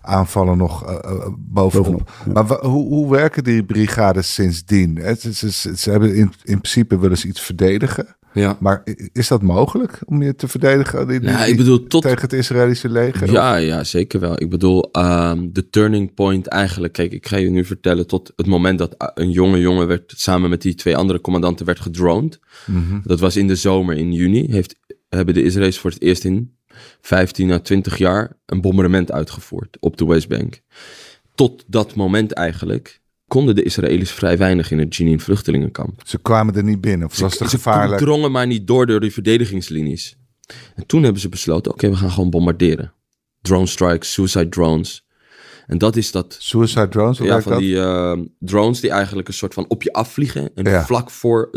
aanvallen 0.00 0.58
nog 0.58 0.86
eh, 0.86 0.94
eh, 1.10 1.26
bovenop. 1.38 2.10
Ja. 2.26 2.32
Maar 2.32 2.58
hoe, 2.60 2.88
hoe 2.88 3.10
werken 3.10 3.44
die 3.44 3.64
brigades 3.64 4.34
sindsdien? 4.34 4.96
Het, 4.96 5.24
is- 5.24 5.42
is- 5.42 5.60
ze 5.62 5.90
hebben 5.90 6.14
in, 6.14 6.32
in 6.44 6.60
principe 6.60 6.98
willen 6.98 7.18
ze 7.18 7.28
iets 7.28 7.40
verdedigen. 7.40 8.16
Ja. 8.32 8.56
Maar 8.60 8.82
is 9.12 9.28
dat 9.28 9.42
mogelijk 9.42 9.98
om 10.06 10.22
je 10.22 10.34
te 10.34 10.48
verdedigen 10.48 11.08
die- 11.08 11.20
die- 11.20 11.36
die- 11.36 11.46
ik 11.46 11.56
bedoel, 11.56 11.86
tot- 11.86 12.02
tegen 12.02 12.20
het 12.20 12.32
Israëlische 12.32 12.88
leger? 12.88 13.32
Ja, 13.32 13.56
ja, 13.56 13.84
zeker 13.84 14.20
wel. 14.20 14.40
Ik 14.42 14.50
bedoel, 14.50 14.90
ehm, 14.90 15.48
de 15.52 15.68
turning 15.68 16.14
point 16.14 16.46
eigenlijk. 16.46 16.92
Kijk, 16.92 17.12
ik 17.12 17.26
ga 17.28 17.36
je 17.36 17.50
nu 17.50 17.64
vertellen 17.64 18.06
tot 18.06 18.32
het 18.36 18.46
moment 18.46 18.78
dat 18.78 18.94
uh, 18.98 19.08
een 19.14 19.30
jonge 19.30 19.58
jongen 19.60 19.86
werd 19.86 20.12
samen 20.16 20.50
met 20.50 20.62
die 20.62 20.74
twee 20.74 20.96
andere 20.96 21.20
commandanten 21.20 21.66
werd 21.66 21.80
gedroned. 21.80 22.38
Mhm. 22.66 23.00
Dat 23.04 23.20
was 23.20 23.36
in 23.36 23.46
de 23.46 23.56
zomer 23.56 23.96
in 23.96 24.12
juni. 24.12 24.46
Heeft, 24.50 24.74
hebben 25.08 25.34
de 25.34 25.42
Israëli's 25.42 25.78
voor 25.78 25.90
het 25.90 26.02
eerst 26.02 26.24
in 26.24 26.56
15 27.00 27.50
à 27.52 27.58
20 27.58 27.98
jaar 27.98 28.32
een 28.46 28.60
bombardement 28.60 29.12
uitgevoerd 29.12 29.76
op 29.80 29.96
de 29.96 30.06
Westbank. 30.06 30.60
Tot 31.34 31.64
dat 31.66 31.94
moment 31.94 32.32
eigenlijk 32.32 33.00
konden 33.26 33.54
de 33.54 33.62
Israëli's 33.62 34.10
vrij 34.10 34.38
weinig 34.38 34.70
in 34.70 34.78
het 34.78 34.96
Jenin 34.96 35.20
vluchtelingenkamp. 35.20 36.00
Ze 36.06 36.18
kwamen 36.18 36.54
er 36.54 36.64
niet 36.64 36.80
binnen. 36.80 37.06
Of 37.06 37.18
was 37.18 37.38
het 37.38 37.50
Ze 37.50 37.56
gevaarlijk? 37.56 38.00
drongen 38.00 38.30
maar 38.32 38.46
niet 38.46 38.66
door 38.66 38.86
door 38.86 39.00
die 39.00 39.12
verdedigingslinies. 39.12 40.16
En 40.74 40.86
toen 40.86 41.02
hebben 41.02 41.20
ze 41.20 41.28
besloten, 41.28 41.72
oké, 41.72 41.88
we 41.90 41.96
gaan 41.96 42.10
gewoon 42.10 42.30
bombarderen. 42.30 42.92
Drone 43.42 43.66
strikes, 43.66 44.12
suicide 44.12 44.48
drones. 44.48 45.06
En 45.66 45.78
dat 45.78 45.96
is 45.96 46.10
dat, 46.10 46.36
Suicide 46.40 46.88
drones, 46.88 47.18
ja, 47.18 47.40
van 47.42 47.52
dat? 47.52 47.60
die 47.60 47.78
eh, 47.80 48.18
drones 48.38 48.80
die 48.80 48.90
eigenlijk 48.90 49.28
een 49.28 49.34
soort 49.34 49.54
van 49.54 49.64
op 49.68 49.82
je 49.82 49.92
afvliegen. 49.92 50.50
En 50.54 50.64
Ja. 50.64 50.84
vlak, 50.84 51.10
voor, 51.10 51.50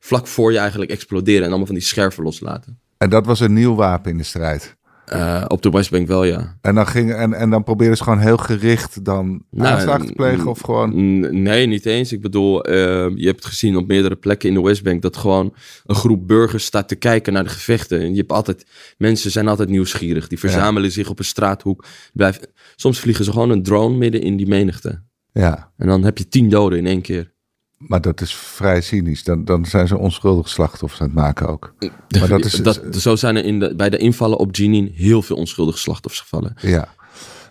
vlak 0.00 0.26
voor 0.26 0.52
je 0.52 0.58
eigenlijk 0.58 0.90
exploderen 0.90 1.40
en 1.42 1.48
allemaal 1.48 1.66
van 1.66 1.74
die 1.74 1.84
scherven 1.84 2.22
loslaten. 2.24 2.80
En 3.02 3.10
dat 3.10 3.26
was 3.26 3.40
een 3.40 3.52
nieuw 3.52 3.74
wapen 3.74 4.10
in 4.10 4.16
de 4.16 4.24
strijd. 4.24 4.76
Eh, 5.04 5.44
op 5.48 5.62
de 5.62 5.70
Westbank 5.70 6.06
wel, 6.06 6.24
ja. 6.24 6.58
En 6.60 6.74
dan, 6.74 6.86
ging, 6.86 7.12
en, 7.12 7.32
en 7.32 7.50
dan 7.50 7.64
probeerden 7.64 7.96
ze 7.96 8.02
gewoon 8.02 8.18
heel 8.18 8.36
gericht 8.36 9.04
dan 9.04 9.44
Nou, 9.50 10.06
te 10.06 10.12
plegen 10.12 10.46
of 10.46 10.60
gewoon... 10.60 10.92
Nee, 11.42 11.66
niet 11.66 11.86
eens. 11.86 12.12
Ik 12.12 12.20
bedoel, 12.20 12.64
eh, 12.64 12.76
je 13.14 13.26
hebt 13.26 13.44
gezien 13.44 13.76
op 13.76 13.86
meerdere 13.86 14.16
plekken 14.16 14.48
in 14.48 14.54
de 14.54 14.62
Westbank 14.62 15.02
dat 15.02 15.16
gewoon 15.16 15.54
een 15.86 15.94
groep 15.94 16.26
burgers 16.26 16.64
staat 16.64 16.88
te 16.88 16.94
kijken 16.94 17.32
naar 17.32 17.44
de 17.44 17.50
gevechten. 17.50 18.00
En 18.00 18.10
je 18.10 18.18
hebt 18.18 18.32
altijd, 18.32 18.66
mensen 18.98 19.30
zijn 19.30 19.48
altijd 19.48 19.68
nieuwsgierig. 19.68 20.28
Die 20.28 20.38
verzamelen 20.38 20.92
zich 20.92 21.08
op 21.08 21.18
een 21.18 21.24
straathoek. 21.24 21.84
Soms 22.76 23.00
vliegen 23.00 23.24
ze 23.24 23.32
gewoon 23.32 23.50
een 23.50 23.62
drone 23.62 23.96
midden 23.96 24.22
in 24.22 24.36
die 24.36 24.48
menigte. 24.48 25.02
Ja, 25.32 25.72
En 25.76 25.86
dan 25.86 26.04
heb 26.04 26.18
je 26.18 26.28
tien 26.28 26.48
doden 26.48 26.78
in 26.78 26.86
één 26.86 27.02
keer. 27.02 27.32
Maar 27.86 28.00
dat 28.00 28.20
is 28.20 28.34
vrij 28.34 28.80
cynisch. 28.80 29.24
Dan, 29.24 29.44
dan 29.44 29.64
zijn 29.64 29.88
ze 29.88 29.98
onschuldig 29.98 30.48
slachtoffers 30.48 31.00
aan 31.00 31.06
het 31.06 31.16
maken 31.16 31.48
ook. 31.48 31.74
Maar 32.18 32.28
dat 32.28 32.44
is... 32.44 32.52
Dat, 32.52 32.82
zo 32.90 33.16
zijn 33.16 33.36
er 33.36 33.44
in 33.44 33.58
de, 33.58 33.74
bij 33.74 33.90
de 33.90 33.96
invallen 33.96 34.38
op 34.38 34.56
Jenin 34.56 34.92
heel 34.94 35.22
veel 35.22 35.36
onschuldige 35.36 35.78
slachtoffers 35.78 36.22
gevallen. 36.22 36.54
Ja. 36.60 36.88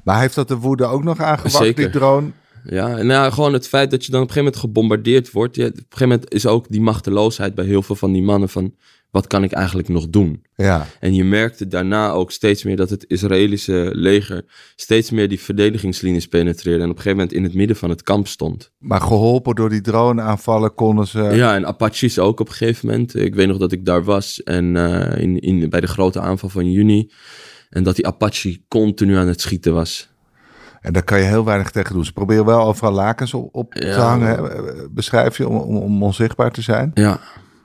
Maar 0.03 0.19
heeft 0.19 0.35
dat 0.35 0.47
de 0.47 0.57
woede 0.57 0.85
ook 0.85 1.03
nog 1.03 1.19
aangewacht, 1.19 1.55
Zeker. 1.55 1.83
die 1.83 1.99
drone? 1.99 2.31
Ja, 2.63 2.97
en 2.97 3.05
nou, 3.05 3.31
gewoon 3.31 3.53
het 3.53 3.67
feit 3.67 3.91
dat 3.91 4.05
je 4.05 4.11
dan 4.11 4.21
op 4.21 4.27
een 4.27 4.33
gegeven 4.33 4.53
moment 4.53 4.73
gebombardeerd 4.73 5.31
wordt. 5.31 5.55
Ja, 5.55 5.65
op 5.65 5.71
een 5.71 5.85
gegeven 5.89 6.07
moment 6.07 6.33
is 6.33 6.45
ook 6.45 6.65
die 6.69 6.81
machteloosheid 6.81 7.55
bij 7.55 7.65
heel 7.65 7.81
veel 7.81 7.95
van 7.95 8.11
die 8.11 8.23
mannen 8.23 8.49
van... 8.49 8.73
wat 9.11 9.27
kan 9.27 9.43
ik 9.43 9.51
eigenlijk 9.51 9.87
nog 9.87 10.09
doen? 10.09 10.43
Ja, 10.55 10.87
En 10.99 11.13
je 11.13 11.23
merkte 11.23 11.67
daarna 11.67 12.11
ook 12.11 12.31
steeds 12.31 12.63
meer 12.63 12.75
dat 12.75 12.89
het 12.89 13.05
Israëlische 13.07 13.89
leger... 13.93 14.45
steeds 14.75 15.11
meer 15.11 15.27
die 15.27 15.39
verdedigingslinies 15.39 16.27
penetreerde... 16.27 16.83
en 16.83 16.89
op 16.89 16.95
een 16.95 17.01
gegeven 17.01 17.17
moment 17.17 17.35
in 17.37 17.43
het 17.43 17.53
midden 17.53 17.75
van 17.75 17.89
het 17.89 18.01
kamp 18.01 18.27
stond. 18.27 18.71
maar 18.77 19.01
geholpen 19.01 19.55
door 19.55 19.69
die 19.69 19.81
drone-aanvallen 19.81 20.73
konden 20.73 21.07
ze... 21.07 21.21
Ja, 21.21 21.55
en 21.55 21.65
Apaches 21.65 22.19
ook 22.19 22.39
op 22.39 22.47
een 22.47 22.53
gegeven 22.53 22.89
moment. 22.89 23.15
Ik 23.15 23.35
weet 23.35 23.47
nog 23.47 23.57
dat 23.57 23.71
ik 23.71 23.85
daar 23.85 24.03
was 24.03 24.43
en 24.43 24.75
eh, 24.75 25.21
in, 25.21 25.39
in, 25.39 25.69
bij 25.69 25.81
de 25.81 25.87
grote 25.87 26.19
aanval 26.19 26.49
van 26.49 26.71
juni... 26.71 27.11
en 27.69 27.83
dat 27.83 27.95
die 27.95 28.07
Apache 28.07 28.61
continu 28.67 29.15
aan 29.15 29.27
het 29.27 29.41
schieten 29.41 29.73
was. 29.73 30.09
En 30.81 30.93
daar 30.93 31.03
kan 31.03 31.19
je 31.19 31.25
heel 31.25 31.45
weinig 31.45 31.71
tegen 31.71 31.93
doen. 31.95 32.05
Ze 32.05 32.13
proberen 32.13 32.45
wel 32.45 32.61
overal 32.61 32.91
lakens 32.91 33.33
op, 33.33 33.55
op 33.55 33.73
te 33.73 33.91
hangen. 33.91 34.27
hè. 34.27 34.89
Beschrijf 34.89 35.37
je 35.37 35.47
om, 35.47 35.55
om, 35.55 35.77
om 35.77 36.03
onzichtbaar 36.03 36.51
te 36.51 36.61
zijn? 36.61 36.91
Ja, 36.93 37.19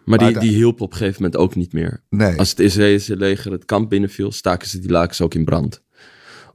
maar, 0.07 0.19
die, 0.19 0.39
die 0.39 0.55
hielp 0.55 0.81
op 0.81 0.91
een 0.93 0.97
gegeven 0.97 1.23
moment 1.23 1.41
ook 1.41 1.55
niet 1.55 1.73
meer. 1.73 2.03
Nee. 2.11 2.39
Als 2.39 2.51
het 2.51 2.59
Israëlische 2.61 3.17
leger 3.17 3.53
het 3.53 3.65
kamp 3.65 3.89
binnenviel, 3.91 4.33
staken 4.33 4.69
ze 4.69 4.79
die 4.79 4.91
lakens 4.91 5.21
ook 5.21 5.35
in 5.35 5.45
brand. 5.45 5.83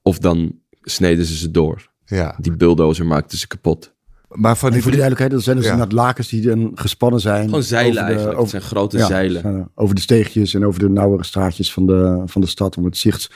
Of 0.02 0.18
dan 0.20 0.60
sneden 0.82 1.26
ze 1.26 1.36
ze 1.38 1.52
door. 1.52 1.90
Ja. 2.06 2.36
Die 2.40 2.56
bulldozer 2.56 3.06
maakten 3.06 3.38
ze 3.38 3.48
kapot. 3.48 3.94
Maar 4.30 4.58
van 4.58 4.68
En 4.68 4.74
die... 4.74 4.82
voor 4.84 4.92
de 4.92 4.98
duidelijkheid, 4.98 5.32
dat 5.32 5.44
zijn 5.44 5.56
dus 5.58 5.66
Ja. 5.66 5.72
inderdaad 5.72 5.96
lakens 5.98 6.28
die 6.30 6.42
dan 6.42 6.72
gespannen 6.76 7.20
zijn. 7.20 7.46
Gewoon 7.46 7.64
zeilen 7.64 7.92
over 7.92 8.02
de- 8.06 8.08
eigenlijk. 8.12 8.40
over- 8.40 8.42
het 8.42 8.50
zijn 8.50 8.62
grote 8.74 8.98
ja, 8.98 9.06
zeilen. 9.06 9.44
eh, 9.44 9.66
over 9.76 9.96
de 9.96 10.02
steegjes 10.02 10.54
en 10.54 10.66
over 10.66 10.80
de 10.80 10.90
nauwere 10.90 11.24
straatjes 11.24 11.74
van 11.74 11.86
de, 11.86 12.22
van 12.26 12.42
de 12.42 12.48
stad. 12.48 12.78
Om 12.78 12.86
het 12.86 12.98
zicht 12.98 13.32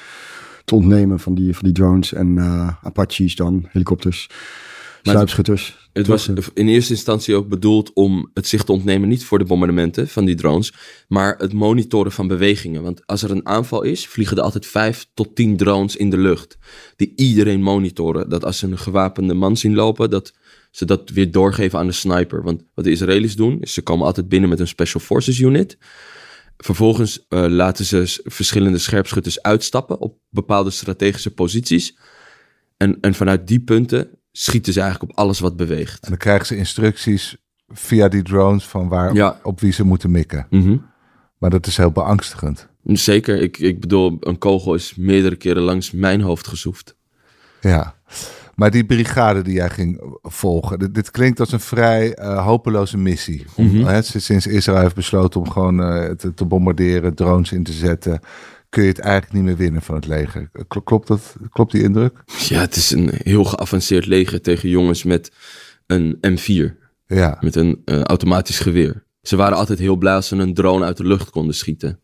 te 0.66 0.76
ontnemen 0.76 1.20
van 1.20 1.36
die, 1.36 1.54
van 1.54 1.64
die 1.64 1.74
drones 1.74 2.14
en 2.14 2.38
eh, 2.38 2.70
Apaches 2.84 3.36
dan, 3.36 3.66
helikopters, 3.70 4.30
sluipschutters. 5.02 5.85
Het 5.96 6.08
was 6.08 6.30
in 6.54 6.68
eerste 6.68 6.94
instantie 6.94 7.36
ook 7.36 7.48
bedoeld 7.48 7.94
om 7.94 8.30
het 8.34 8.48
zicht 8.48 8.66
te 8.66 8.72
ontnemen, 8.72 9.10
niet 9.10 9.26
voor 9.26 9.40
de 9.40 9.46
bombardementen 9.46 10.08
van 10.08 10.26
die 10.26 10.36
drones, 10.36 10.74
maar 11.08 11.38
het 11.38 11.54
monitoren 11.54 12.12
van 12.12 12.28
bewegingen. 12.28 12.84
Want 12.84 13.08
als 13.08 13.24
er 13.24 13.32
een 13.32 13.46
aanval 13.46 13.82
is, 13.82 14.08
vliegen 14.08 14.38
er 14.38 14.44
altijd 14.44 14.66
vijf 14.66 15.08
tot 15.14 15.36
tien 15.36 15.58
drones 15.58 15.96
in 15.96 16.10
de 16.10 16.18
lucht. 16.18 16.58
Die 16.96 17.14
iedereen 17.16 17.62
monitoren. 17.62 18.30
Dat 18.30 18.46
als 18.46 18.58
ze 18.58 18.68
een 18.68 18.78
gewapende 18.78 19.34
man 19.34 19.58
zien 19.58 19.76
lopen, 19.76 20.10
dat 20.10 20.34
ze 20.72 20.86
dat 20.86 21.10
weer 21.10 21.32
doorgeven 21.32 21.80
aan 21.80 21.88
de 21.88 21.94
sniper. 21.94 22.44
Want 22.44 22.64
wat 22.74 22.86
de 22.86 22.92
Israëli's 22.92 23.36
doen, 23.36 23.62
is 23.62 23.74
ze 23.74 23.82
komen 23.82 24.06
altijd 24.06 24.30
binnen 24.30 24.50
met 24.50 24.60
een 24.60 24.68
Special 24.68 25.02
Forces 25.02 25.40
unit. 25.40 25.78
Vervolgens 26.58 27.26
eh, 27.28 27.46
laten 27.48 27.86
ze 27.86 28.22
verschillende 28.24 28.78
scherpschutters 28.78 29.42
uitstappen 29.42 30.00
op 30.00 30.18
bepaalde 30.30 30.70
strategische 30.70 31.34
posities. 31.34 31.98
En, 32.78 32.98
en 33.02 33.14
vanuit 33.14 33.48
die 33.48 33.60
punten 33.60 34.10
schieten 34.38 34.74
ze 34.74 34.82
eigenlijk 34.82 35.12
op 35.12 35.18
alles 35.18 35.40
wat 35.40 35.56
beweegt. 35.56 36.04
En 36.04 36.10
dan 36.10 36.18
krijgen 36.18 36.46
ze 36.46 36.56
instructies 36.58 37.38
via 37.68 38.08
die 38.08 38.24
drones 38.24 38.64
van 38.68 38.88
waar, 38.88 39.14
Ja. 39.14 39.40
op 39.44 39.60
wie 39.60 39.72
ze 39.72 39.84
moeten 39.84 40.12
mikken. 40.12 40.48
Mhm. 40.50 40.78
Maar 41.38 41.50
dat 41.50 41.68
is 41.68 41.78
heel 41.78 41.92
beangstigend. 41.92 42.68
Zeker, 42.84 43.42
ik, 43.42 43.58
ik 43.58 43.80
bedoel, 43.80 44.18
een 44.20 44.38
kogel 44.38 44.74
is 44.74 44.96
meerdere 44.96 45.36
keren 45.36 45.62
langs 45.64 45.92
mijn 45.92 46.22
hoofd 46.22 46.48
gezoefd. 46.48 46.96
Ja. 47.62 47.96
Maar 48.56 48.72
die 48.72 48.86
brigade 48.86 49.42
die 49.42 49.54
jij 49.54 49.70
ging 49.70 50.18
volgen, 50.22 50.80
dit, 50.80 50.94
dit 50.94 51.12
klinkt 51.12 51.40
als 51.40 51.52
een 51.52 51.60
vrij 51.60 52.14
eh, 52.14 52.46
hopeloze 52.46 52.98
missie. 52.98 53.46
Om, 53.56 53.66
Mhm. 53.66 53.86
hè, 53.86 54.02
sinds 54.02 54.48
Israël 54.48 54.82
heeft 54.82 54.96
besloten 54.96 55.40
om 55.40 55.50
gewoon 55.50 55.82
eh, 55.84 56.10
te, 56.12 56.34
te 56.34 56.46
bombarderen, 56.46 57.14
drones 57.16 57.52
in 57.52 57.64
te 57.64 57.74
zetten, 57.74 58.20
kun 58.76 58.84
je 58.84 58.90
het 58.90 59.00
eigenlijk 59.00 59.34
niet 59.34 59.44
meer 59.44 59.56
winnen 59.56 59.82
van 59.82 59.96
het 59.96 60.08
leger. 60.08 60.50
Kl- 60.68 60.80
Klopt, 60.80 61.08
dat, 61.08 61.36
klopt 61.50 61.72
die 61.72 61.82
indruk? 61.84 62.24
Ja, 62.48 62.60
het 62.60 62.76
is 62.76 62.92
een 62.92 63.10
heel 63.14 63.44
geavanceerd 63.44 64.06
leger 64.06 64.42
tegen 64.42 64.70
jongens 64.70 65.04
met 65.04 65.32
een 65.88 66.18
M4, 66.28 66.78
Ja, 67.06 67.38
met 67.40 67.56
een 67.56 67.82
eh, 67.86 68.02
automatisch 68.02 68.60
geweer. 68.60 69.04
Ze 69.22 69.36
waren 69.36 69.58
altijd 69.58 69.80
heel 69.80 69.96
blij 69.96 70.14
als 70.16 70.28
ze 70.28 70.36
een 70.36 70.54
drone 70.54 70.86
uit 70.86 70.98
de 70.98 71.04
lucht 71.06 71.30
konden 71.30 71.56
schieten. 71.56 72.00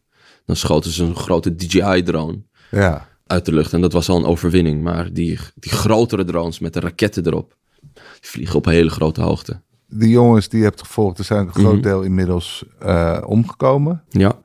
Dan 0.45 0.55
schoten 0.55 0.91
ze 0.91 1.03
een 1.03 1.15
grote 1.15 1.55
DJI-drone 1.55 2.41
ja. 2.71 3.07
uit 3.27 3.45
de 3.45 3.53
lucht 3.53 3.73
en 3.73 3.81
dat 3.81 3.93
was 3.93 4.09
al 4.09 4.17
een 4.17 4.25
overwinning. 4.25 4.81
Maar 4.83 5.13
die, 5.13 5.39
die 5.55 5.71
grotere 5.71 6.23
drones 6.25 6.59
met 6.59 6.73
de 6.73 6.79
raketten 6.79 7.25
erop, 7.27 7.55
die 7.93 8.29
vliegen 8.29 8.55
op 8.55 8.65
een 8.65 8.73
hele 8.73 8.89
grote 8.89 9.21
hoogte. 9.21 9.61
Die 9.87 10.09
jongens 10.09 10.49
die 10.49 10.59
je 10.59 10.65
hebt 10.65 10.79
gevolgd, 10.81 11.17
er 11.17 11.23
zijn 11.25 11.47
een 11.47 11.53
groot 11.53 11.73
Mhm. 11.73 11.81
deel 11.81 12.01
inmiddels 12.01 12.65
eh, 12.79 13.21
omgekomen. 13.25 14.03
Ja, 14.09 14.39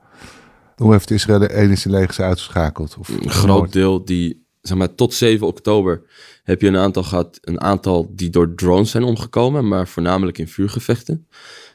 Hoe 0.77 0.91
heeft 0.91 1.09
het 1.09 1.17
Israëlische 1.17 1.89
leger 1.89 2.13
ze 2.13 2.23
uitgeschakeld? 2.23 2.95
Of 2.99 3.09
een 3.09 3.29
groot 3.29 3.73
deel 3.73 4.05
die, 4.05 4.45
zeg 4.61 4.77
maar, 4.77 4.95
tot 4.95 5.13
7 5.13 5.47
oktober 5.47 6.01
heb 6.43 6.61
je 6.61 6.67
een 6.67 6.77
aantal 6.77 7.03
gehad, 7.03 7.37
een 7.41 7.61
aantal 7.61 8.11
die 8.15 8.29
door 8.29 8.55
drones 8.55 8.91
zijn 8.91 9.03
omgekomen, 9.03 9.67
maar 9.67 9.87
voornamelijk 9.87 10.37
in 10.37 10.47
vuurgevechten. 10.47 11.27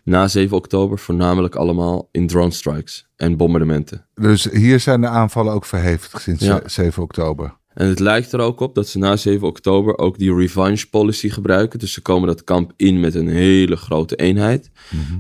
Na 0.05 0.29
7 0.29 0.57
oktober 0.57 0.99
voornamelijk 0.99 1.55
allemaal 1.55 2.09
in 2.11 2.27
drone 2.27 2.51
strikes 2.51 3.07
en 3.17 3.37
bombardementen. 3.37 4.07
Dus 4.15 4.45
hier 4.51 4.81
zijn 4.81 5.01
de 5.01 5.07
aanvallen 5.07 5.53
ook 5.53 5.65
verhevigd 5.65 6.23
sinds 6.23 6.45
Ja. 6.45 6.61
eh, 6.61 6.69
7 6.69 7.03
oktober. 7.03 7.57
En 7.75 7.89
het 7.89 7.99
lijkt 7.99 8.33
er 8.33 8.41
ook 8.41 8.61
op 8.61 8.75
dat 8.75 8.89
ze 8.89 8.99
na 8.99 9.17
7 9.17 9.47
oktober 9.47 9.99
ook 9.99 10.19
die 10.19 10.35
revenge 10.35 10.87
policy 10.91 11.29
gebruiken. 11.29 11.79
Dus 11.79 11.93
ze 11.93 12.01
komen 12.01 12.27
dat 12.29 12.45
kamp 12.45 12.73
in 12.77 13.01
met 13.01 13.15
een 13.15 13.29
hele 13.29 13.77
grote 13.77 14.17
eenheid, 14.17 14.71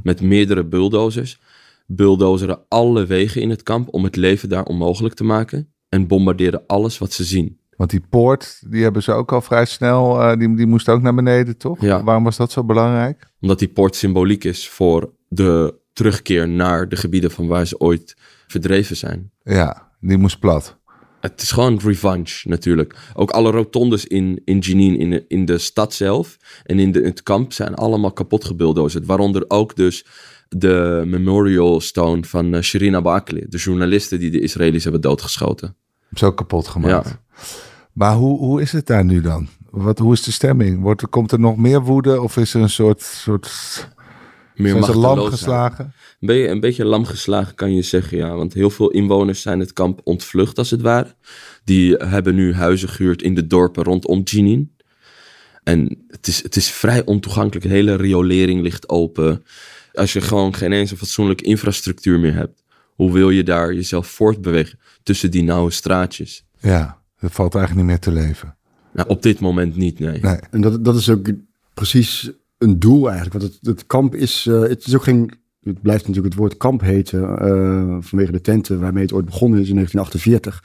met 0.02 0.20
meerdere 0.20 0.64
bulldozers. 0.64 1.38
Bulldozeren 1.94 2.60
alle 2.68 3.06
wegen 3.06 3.40
in 3.40 3.50
het 3.50 3.62
kamp 3.62 3.94
om 3.94 4.04
het 4.04 4.16
leven 4.16 4.48
daar 4.48 4.64
onmogelijk 4.64 5.14
te 5.14 5.24
maken. 5.24 5.72
En 5.88 6.06
bombarderen 6.06 6.62
alles 6.66 6.98
wat 6.98 7.12
ze 7.12 7.24
zien. 7.24 7.60
Want 7.76 7.90
die 7.90 8.02
poort, 8.10 8.62
die 8.70 8.82
hebben 8.82 9.02
ze 9.02 9.12
ook 9.12 9.32
al 9.32 9.40
vrij 9.40 9.64
snel, 9.64 10.20
eh, 10.20 10.38
die, 10.38 10.56
die 10.56 10.66
moest 10.66 10.88
ook 10.88 11.02
naar 11.02 11.14
beneden, 11.14 11.56
toch? 11.56 11.80
Ja. 11.80 12.04
Waarom 12.04 12.24
was 12.24 12.36
dat 12.36 12.52
zo 12.52 12.64
belangrijk? 12.64 13.30
Omdat 13.40 13.58
die 13.58 13.68
poort 13.68 13.96
symboliek 13.96 14.44
is 14.44 14.68
voor 14.68 15.12
de 15.28 15.80
terugkeer 15.92 16.48
naar 16.48 16.88
de 16.88 16.96
gebieden 16.96 17.30
van 17.30 17.46
waar 17.46 17.66
ze 17.66 17.78
ooit 17.80 18.16
verdreven 18.46 18.96
zijn. 18.96 19.30
Ja, 19.42 19.90
die 20.00 20.18
moest 20.18 20.38
plat. 20.38 20.80
Het 21.20 21.42
is 21.42 21.50
gewoon 21.50 21.80
revenge 21.84 22.40
natuurlijk. 22.44 22.96
Ook 23.14 23.30
alle 23.30 23.50
rotondes 23.50 24.06
in, 24.06 24.42
in 24.44 24.58
Jenin, 24.58 24.98
in 24.98 25.10
de, 25.10 25.24
in 25.28 25.44
de 25.44 25.58
stad 25.58 25.94
zelf 25.94 26.36
en 26.64 26.78
in, 26.78 26.92
de, 26.92 26.98
in 26.98 27.08
het 27.08 27.22
kamp 27.22 27.52
zijn 27.52 27.74
allemaal 27.74 28.12
kapot 28.12 28.44
gebulldozerd. 28.44 29.06
Waaronder 29.06 29.44
ook 29.48 29.76
dus 29.76 30.06
de 30.56 31.02
memorial 31.06 31.80
stone 31.80 32.24
van 32.24 32.54
uh, 32.54 32.60
Shirin 32.60 32.96
Abu 32.96 33.08
Akleh, 33.08 33.44
de 33.48 33.58
journaliste 33.58 34.18
die 34.18 34.30
de 34.30 34.40
Israëli's 34.40 34.82
hebben 34.82 35.00
doodgeschoten. 35.00 35.76
Zo 36.14 36.32
kapot 36.32 36.68
gemaakt. 36.68 37.08
Ja. 37.08 37.20
Maar 37.92 38.14
hoe, 38.14 38.38
hoe 38.38 38.60
is 38.60 38.72
het 38.72 38.86
daar 38.86 39.04
nu 39.04 39.20
dan? 39.20 39.48
Wat, 39.70 39.98
hoe 39.98 40.12
is 40.12 40.22
de 40.22 40.32
stemming? 40.32 40.80
Wordt, 40.80 41.02
er- 41.02 41.08
komt 41.08 41.32
er 41.32 41.40
nog 41.40 41.56
meer 41.56 41.82
woede 41.82 42.20
of 42.20 42.36
is 42.36 42.54
er 42.54 42.60
een 42.60 42.70
soort, 42.70 43.02
soort 43.02 43.50
Meer 44.54 44.70
zijn 44.70 44.84
ze 44.84 44.96
lam 44.96 45.18
geslagen? 45.18 45.92
Ben 46.20 46.36
je 46.36 46.48
een 46.48 46.60
beetje 46.60 46.84
lam 46.84 47.04
geslagen, 47.04 47.54
kan 47.54 47.74
je 47.74 47.82
zeggen, 47.82 48.16
ja. 48.18 48.34
Want 48.34 48.54
heel 48.54 48.70
veel 48.70 48.90
inwoners 48.90 49.42
zijn 49.42 49.60
het 49.60 49.72
kamp 49.72 50.00
ontvlucht, 50.04 50.58
als 50.58 50.70
het 50.70 50.80
ware. 50.80 51.14
Die 51.64 51.94
hebben 51.94 52.34
nu 52.34 52.54
huizen 52.54 52.88
gehuurd 52.88 53.22
in 53.22 53.34
de 53.34 53.46
dorpen 53.46 53.84
rondom 53.84 54.22
Jenin. 54.24 54.76
En 55.62 56.04
het 56.08 56.26
is, 56.26 56.42
het 56.42 56.56
is 56.56 56.70
vrij 56.70 57.04
ontoegankelijk. 57.04 57.66
De 57.66 57.72
hele 57.72 57.96
riolering 57.96 58.62
ligt 58.62 58.88
open. 58.88 59.44
Als 59.92 60.12
je 60.12 60.20
gewoon 60.20 60.54
geen 60.54 60.72
eens 60.72 60.90
een 60.90 60.96
fatsoenlijke 60.96 61.44
infrastructuur 61.44 62.20
meer 62.20 62.34
hebt. 62.34 62.62
Hoe 62.94 63.12
wil 63.12 63.30
je 63.30 63.42
daar 63.42 63.74
jezelf 63.74 64.06
voortbewegen 64.06 64.78
tussen 65.02 65.30
die 65.30 65.42
nauwe 65.42 65.70
straatjes? 65.70 66.44
Ja, 66.58 66.98
dat 67.20 67.32
valt 67.32 67.54
eigenlijk 67.54 67.86
niet 67.86 67.96
meer 67.96 68.04
te 68.14 68.20
leven. 68.20 68.56
Nou, 68.92 69.08
op 69.08 69.22
dit 69.22 69.40
moment 69.40 69.76
niet, 69.76 69.98
nee. 69.98 70.20
Nee. 70.20 70.38
En 70.50 70.60
dat, 70.60 70.84
dat 70.84 70.96
is 70.96 71.10
ook 71.10 71.30
precies 71.74 72.30
een 72.58 72.78
doel 72.78 73.10
eigenlijk. 73.10 73.40
Want 73.40 73.52
het, 73.52 73.66
het 73.66 73.86
kamp 73.86 74.14
is, 74.14 74.46
eh, 74.46 74.60
het 74.60 74.86
is 74.86 74.94
ook 74.94 75.02
geen, 75.02 75.32
het 75.62 75.82
blijft 75.82 76.06
natuurlijk 76.06 76.34
het 76.34 76.42
woord 76.42 76.56
kamp 76.56 76.80
heten 76.80 77.38
eh, 77.38 77.96
vanwege 78.00 78.32
de 78.32 78.40
tenten 78.40 78.80
waarmee 78.80 79.02
het 79.02 79.12
ooit 79.12 79.24
begonnen 79.24 79.60
is 79.60 79.68
in 79.68 79.74
1948. 79.74 80.62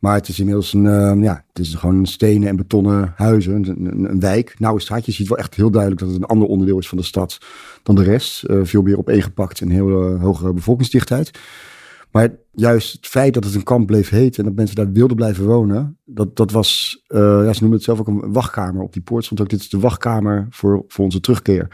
Maar 0.00 0.14
het 0.14 0.28
is 0.28 0.38
inmiddels 0.38 0.72
een, 0.72 0.86
eh, 0.86 1.22
ja, 1.22 1.44
het 1.48 1.58
is 1.58 1.74
gewoon 1.74 2.06
stenen 2.06 2.48
en 2.48 2.56
betonnen 2.56 3.12
huizen, 3.16 3.54
een, 3.54 3.86
een, 3.86 4.10
een 4.10 4.20
wijk. 4.20 4.54
Nauwe 4.58 4.80
straat. 4.80 5.06
Je 5.06 5.12
ziet 5.12 5.28
wel 5.28 5.38
echt 5.38 5.54
heel 5.54 5.70
duidelijk 5.70 6.00
dat 6.00 6.10
het 6.10 6.20
een 6.20 6.28
ander 6.28 6.48
onderdeel 6.48 6.78
is 6.78 6.88
van 6.88 6.98
de 6.98 7.04
stad 7.04 7.38
dan 7.82 7.94
de 7.94 8.02
rest. 8.02 8.44
Eh, 8.44 8.60
veel 8.62 8.82
meer 8.82 8.98
opeengepakt 8.98 9.60
en 9.60 9.70
heel 9.70 10.14
eh, 10.14 10.22
hoge 10.22 10.52
bevolkingsdichtheid. 10.52 11.30
Maar 12.10 12.30
juist 12.52 12.92
het 12.92 13.06
feit 13.06 13.34
dat 13.34 13.44
het 13.44 13.54
een 13.54 13.62
kamp 13.62 13.86
bleef 13.86 14.08
heten 14.08 14.38
en 14.38 14.44
dat 14.44 14.54
mensen 14.54 14.76
daar 14.76 14.92
wilden 14.92 15.16
blijven 15.16 15.44
wonen, 15.44 15.98
dat, 16.04 16.36
dat 16.36 16.50
was, 16.50 17.02
uh, 17.08 17.18
ja, 17.18 17.52
ze 17.52 17.60
noemen 17.60 17.78
het 17.78 17.82
zelf 17.82 18.00
ook 18.00 18.06
een 18.06 18.32
wachtkamer. 18.32 18.82
Op 18.82 18.92
die 18.92 19.02
poort 19.02 19.24
stond 19.24 19.40
ook, 19.40 19.48
dit 19.48 19.60
is 19.60 19.68
de 19.68 19.78
wachtkamer 19.78 20.46
voor, 20.50 20.84
voor 20.88 21.04
onze 21.04 21.20
terugkeer. 21.20 21.68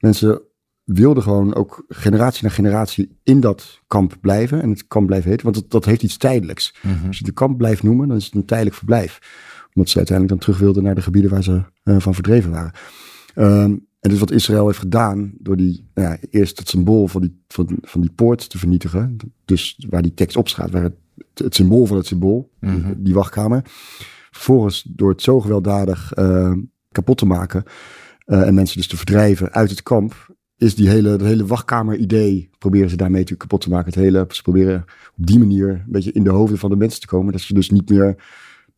Mensen 0.00 0.42
wilden 0.86 1.22
gewoon 1.22 1.54
ook 1.54 1.84
generatie 1.88 2.44
na 2.44 2.50
generatie 2.50 3.18
in 3.22 3.40
dat 3.40 3.80
kamp 3.86 4.16
blijven 4.20 4.62
en 4.62 4.70
het 4.70 4.86
kamp 4.86 5.06
blijven 5.06 5.30
heten, 5.30 5.44
want 5.44 5.56
dat, 5.56 5.70
dat 5.70 5.84
heeft 5.84 6.02
iets 6.02 6.16
tijdelijks. 6.16 6.74
Mhm. 6.82 7.06
Als 7.06 7.18
je 7.18 7.24
de 7.24 7.32
kamp 7.32 7.58
blijft 7.58 7.82
noemen, 7.82 8.08
dan 8.08 8.16
is 8.16 8.24
het 8.24 8.34
een 8.34 8.44
tijdelijk 8.44 8.76
verblijf. 8.76 9.18
Omdat 9.74 9.90
ze 9.90 9.96
uiteindelijk 9.96 10.38
dan 10.38 10.46
terug 10.46 10.64
wilden 10.64 10.82
naar 10.82 10.94
de 10.94 11.02
gebieden 11.02 11.30
waar 11.30 11.42
ze 11.42 11.62
uh, 11.84 11.96
van 11.98 12.14
verdreven 12.14 12.50
waren. 12.50 12.72
Um, 13.34 13.86
en 14.00 14.10
dus 14.10 14.18
wat 14.18 14.30
Israël 14.30 14.66
heeft 14.66 14.78
gedaan 14.78 15.32
door 15.38 15.56
die, 15.56 15.88
nou 15.94 16.08
ja, 16.08 16.18
eerst 16.30 16.58
het 16.58 16.68
symbool 16.68 17.08
van 17.08 17.20
die, 17.20 17.40
van, 17.48 17.78
van 17.80 18.00
die 18.00 18.10
poort 18.10 18.50
te 18.50 18.58
vernietigen. 18.58 19.16
Dus 19.44 19.86
waar 19.90 20.02
die 20.02 20.14
tekst 20.14 20.36
op 20.36 20.48
staat, 20.48 20.70
waar 20.70 20.82
het, 20.82 20.96
het 21.34 21.54
symbool 21.54 21.86
van 21.86 21.96
het 21.96 22.06
symbool, 22.06 22.50
Mhm. 22.60 22.74
die, 22.86 23.02
die 23.02 23.14
wachtkamer. 23.14 23.62
Vervolgens 24.30 24.82
door 24.88 25.10
het 25.10 25.22
zo 25.22 25.40
gewelddadig 25.40 26.16
uh, 26.18 26.52
kapot 26.92 27.18
te 27.18 27.26
maken 27.26 27.62
uh, 28.26 28.46
en 28.46 28.54
mensen 28.54 28.76
dus 28.76 28.86
te 28.86 28.96
verdrijven 28.96 29.52
uit 29.52 29.70
het 29.70 29.82
kamp, 29.82 30.35
is 30.58 30.74
die 30.74 30.88
hele, 30.88 31.08
dat 31.16 31.20
hele 31.26 31.46
wachtkamer-idee, 31.46 32.50
proberen 32.58 32.90
ze 32.90 32.96
daarmee 32.96 33.24
te 33.24 33.36
kapot 33.36 33.60
te 33.60 33.68
maken. 33.68 33.86
Het 33.86 33.94
hele, 33.94 34.26
ze 34.28 34.42
proberen 34.42 34.84
op 35.16 35.26
die 35.26 35.38
manier 35.38 35.68
een 35.68 35.82
beetje 35.86 36.12
in 36.12 36.24
de 36.24 36.30
hoofden 36.30 36.58
van 36.58 36.70
de 36.70 36.76
mensen 36.76 37.00
te 37.00 37.06
komen. 37.06 37.32
Dat 37.32 37.40
ze 37.40 37.54
dus 37.54 37.70
niet 37.70 37.88
meer 37.90 38.16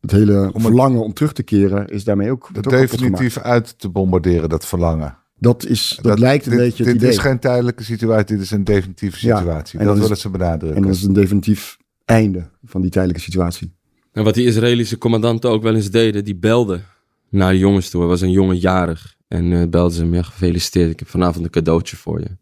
het 0.01 0.11
hele 0.11 0.37
Om 0.39 0.53
het- 0.53 0.61
verlangen 0.61 1.01
om 1.03 1.13
terug 1.13 1.33
te 1.33 1.43
keren 1.43 1.87
is 1.87 2.03
daarmee 2.03 2.31
ook, 2.31 2.49
Dat 2.51 2.65
ook 2.67 2.73
definitief 2.73 3.37
uit 3.37 3.79
te 3.79 3.89
bombarderen, 3.89 4.49
dat 4.49 4.65
verlangen. 4.65 5.17
Dat, 5.37 5.65
is, 5.65 5.99
dat, 6.01 6.19
lijkt 6.19 6.45
een 6.45 6.51
dit, 6.51 6.59
beetje 6.59 6.83
het 6.83 6.85
Dit 6.93 6.95
idee. 7.01 7.09
is 7.09 7.17
geen 7.17 7.39
tijdelijke 7.39 7.83
situatie, 7.83 8.35
dit 8.35 8.45
is 8.45 8.51
een 8.51 8.63
definitieve 8.63 9.27
Ja, 9.27 9.37
situatie. 9.37 9.79
en 9.79 9.85
dat 9.85 9.97
willen 9.99 10.17
ze 10.17 10.29
benadrukken. 10.29 10.75
En 10.81 10.87
dat 10.87 10.95
is 10.95 11.03
een 11.03 11.13
definitief 11.13 11.77
einde 12.05 12.49
van 12.65 12.81
die 12.81 12.89
tijdelijke 12.89 13.23
situatie. 13.23 13.73
En 14.11 14.23
wat 14.23 14.33
die 14.33 14.45
Israëlische 14.45 14.97
commandanten 14.97 15.49
ook 15.49 15.63
wel 15.63 15.75
eens 15.75 15.91
deden, 15.91 16.23
die 16.23 16.35
belden 16.35 16.83
naar 17.29 17.51
de 17.51 17.57
jongens 17.57 17.89
toe. 17.89 18.01
Er 18.01 18.07
was 18.07 18.21
een 18.21 18.31
jongen 18.31 18.57
jarig 18.57 19.15
en 19.29 19.53
eh 19.53 19.69
belden 19.69 19.91
ze 19.91 20.01
hem, 20.01 20.13
ja 20.13 20.21
gefeliciteerd, 20.21 20.91
ik 20.91 20.99
heb 20.99 21.07
vanavond 21.07 21.45
een 21.45 21.51
cadeautje 21.51 21.95
voor 21.95 22.19
je. 22.19 22.37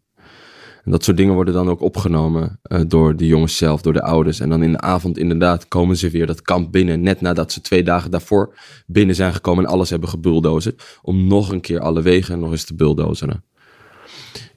En 0.84 0.90
dat 0.94 1.04
soort 1.04 1.16
dingen 1.16 1.34
worden 1.34 1.54
dan 1.54 1.68
ook 1.68 1.80
opgenomen 1.80 2.58
eh, 2.62 2.80
door 2.86 3.16
de 3.16 3.26
jongens 3.26 3.56
zelf, 3.56 3.82
door 3.82 3.92
de 3.92 4.02
ouders. 4.02 4.40
En 4.40 4.48
dan 4.48 4.62
in 4.62 4.72
de 4.72 4.80
avond 4.80 5.18
inderdaad 5.18 5.68
komen 5.68 5.96
ze 5.96 6.10
weer 6.10 6.26
dat 6.26 6.42
kamp 6.42 6.72
binnen, 6.72 7.00
net 7.00 7.20
nadat 7.20 7.52
ze 7.52 7.60
twee 7.60 7.82
dagen 7.82 8.10
daarvoor 8.10 8.54
binnen 8.86 9.14
zijn 9.14 9.32
gekomen 9.32 9.64
en 9.64 9.70
alles 9.70 9.90
hebben 9.90 10.08
gebulldozerd. 10.08 10.98
Om 11.02 11.26
nog 11.26 11.50
een 11.50 11.60
keer 11.60 11.80
alle 11.80 12.02
wegen 12.02 12.38
nog 12.38 12.50
eens 12.50 12.64
te 12.64 12.74
bulldozeren. 12.74 13.44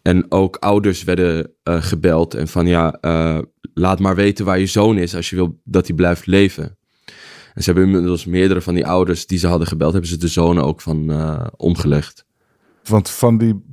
En 0.01 0.31
ook 0.31 0.55
ouders 0.55 1.03
werden 1.03 1.51
eh, 1.63 1.81
gebeld 1.81 2.33
en 2.33 2.47
van 2.47 2.67
ja, 2.67 2.97
laat 3.73 3.99
maar 3.99 4.15
weten 4.15 4.45
waar 4.45 4.59
je 4.59 4.65
zoon 4.65 4.97
is 4.97 5.15
als 5.15 5.29
je 5.29 5.35
wil 5.35 5.59
dat 5.63 5.87
hij 5.87 5.95
blijft 5.95 6.25
leven. 6.25 6.77
En 7.53 7.63
ze 7.63 7.71
hebben 7.71 7.83
inmiddels 7.89 8.25
meerdere 8.25 8.61
van 8.61 8.73
die 8.73 8.85
ouders 8.85 9.27
die 9.27 9.39
ze 9.39 9.47
hadden 9.47 9.67
gebeld, 9.67 9.91
hebben 9.91 10.09
ze 10.09 10.17
de 10.17 10.27
zonen 10.27 10.63
ook 10.63 10.81
van 10.81 11.11
eh, 11.11 11.45
omgelegd. 11.57 12.25
Want 12.83 13.09
van 13.09 13.37
die... 13.37 13.69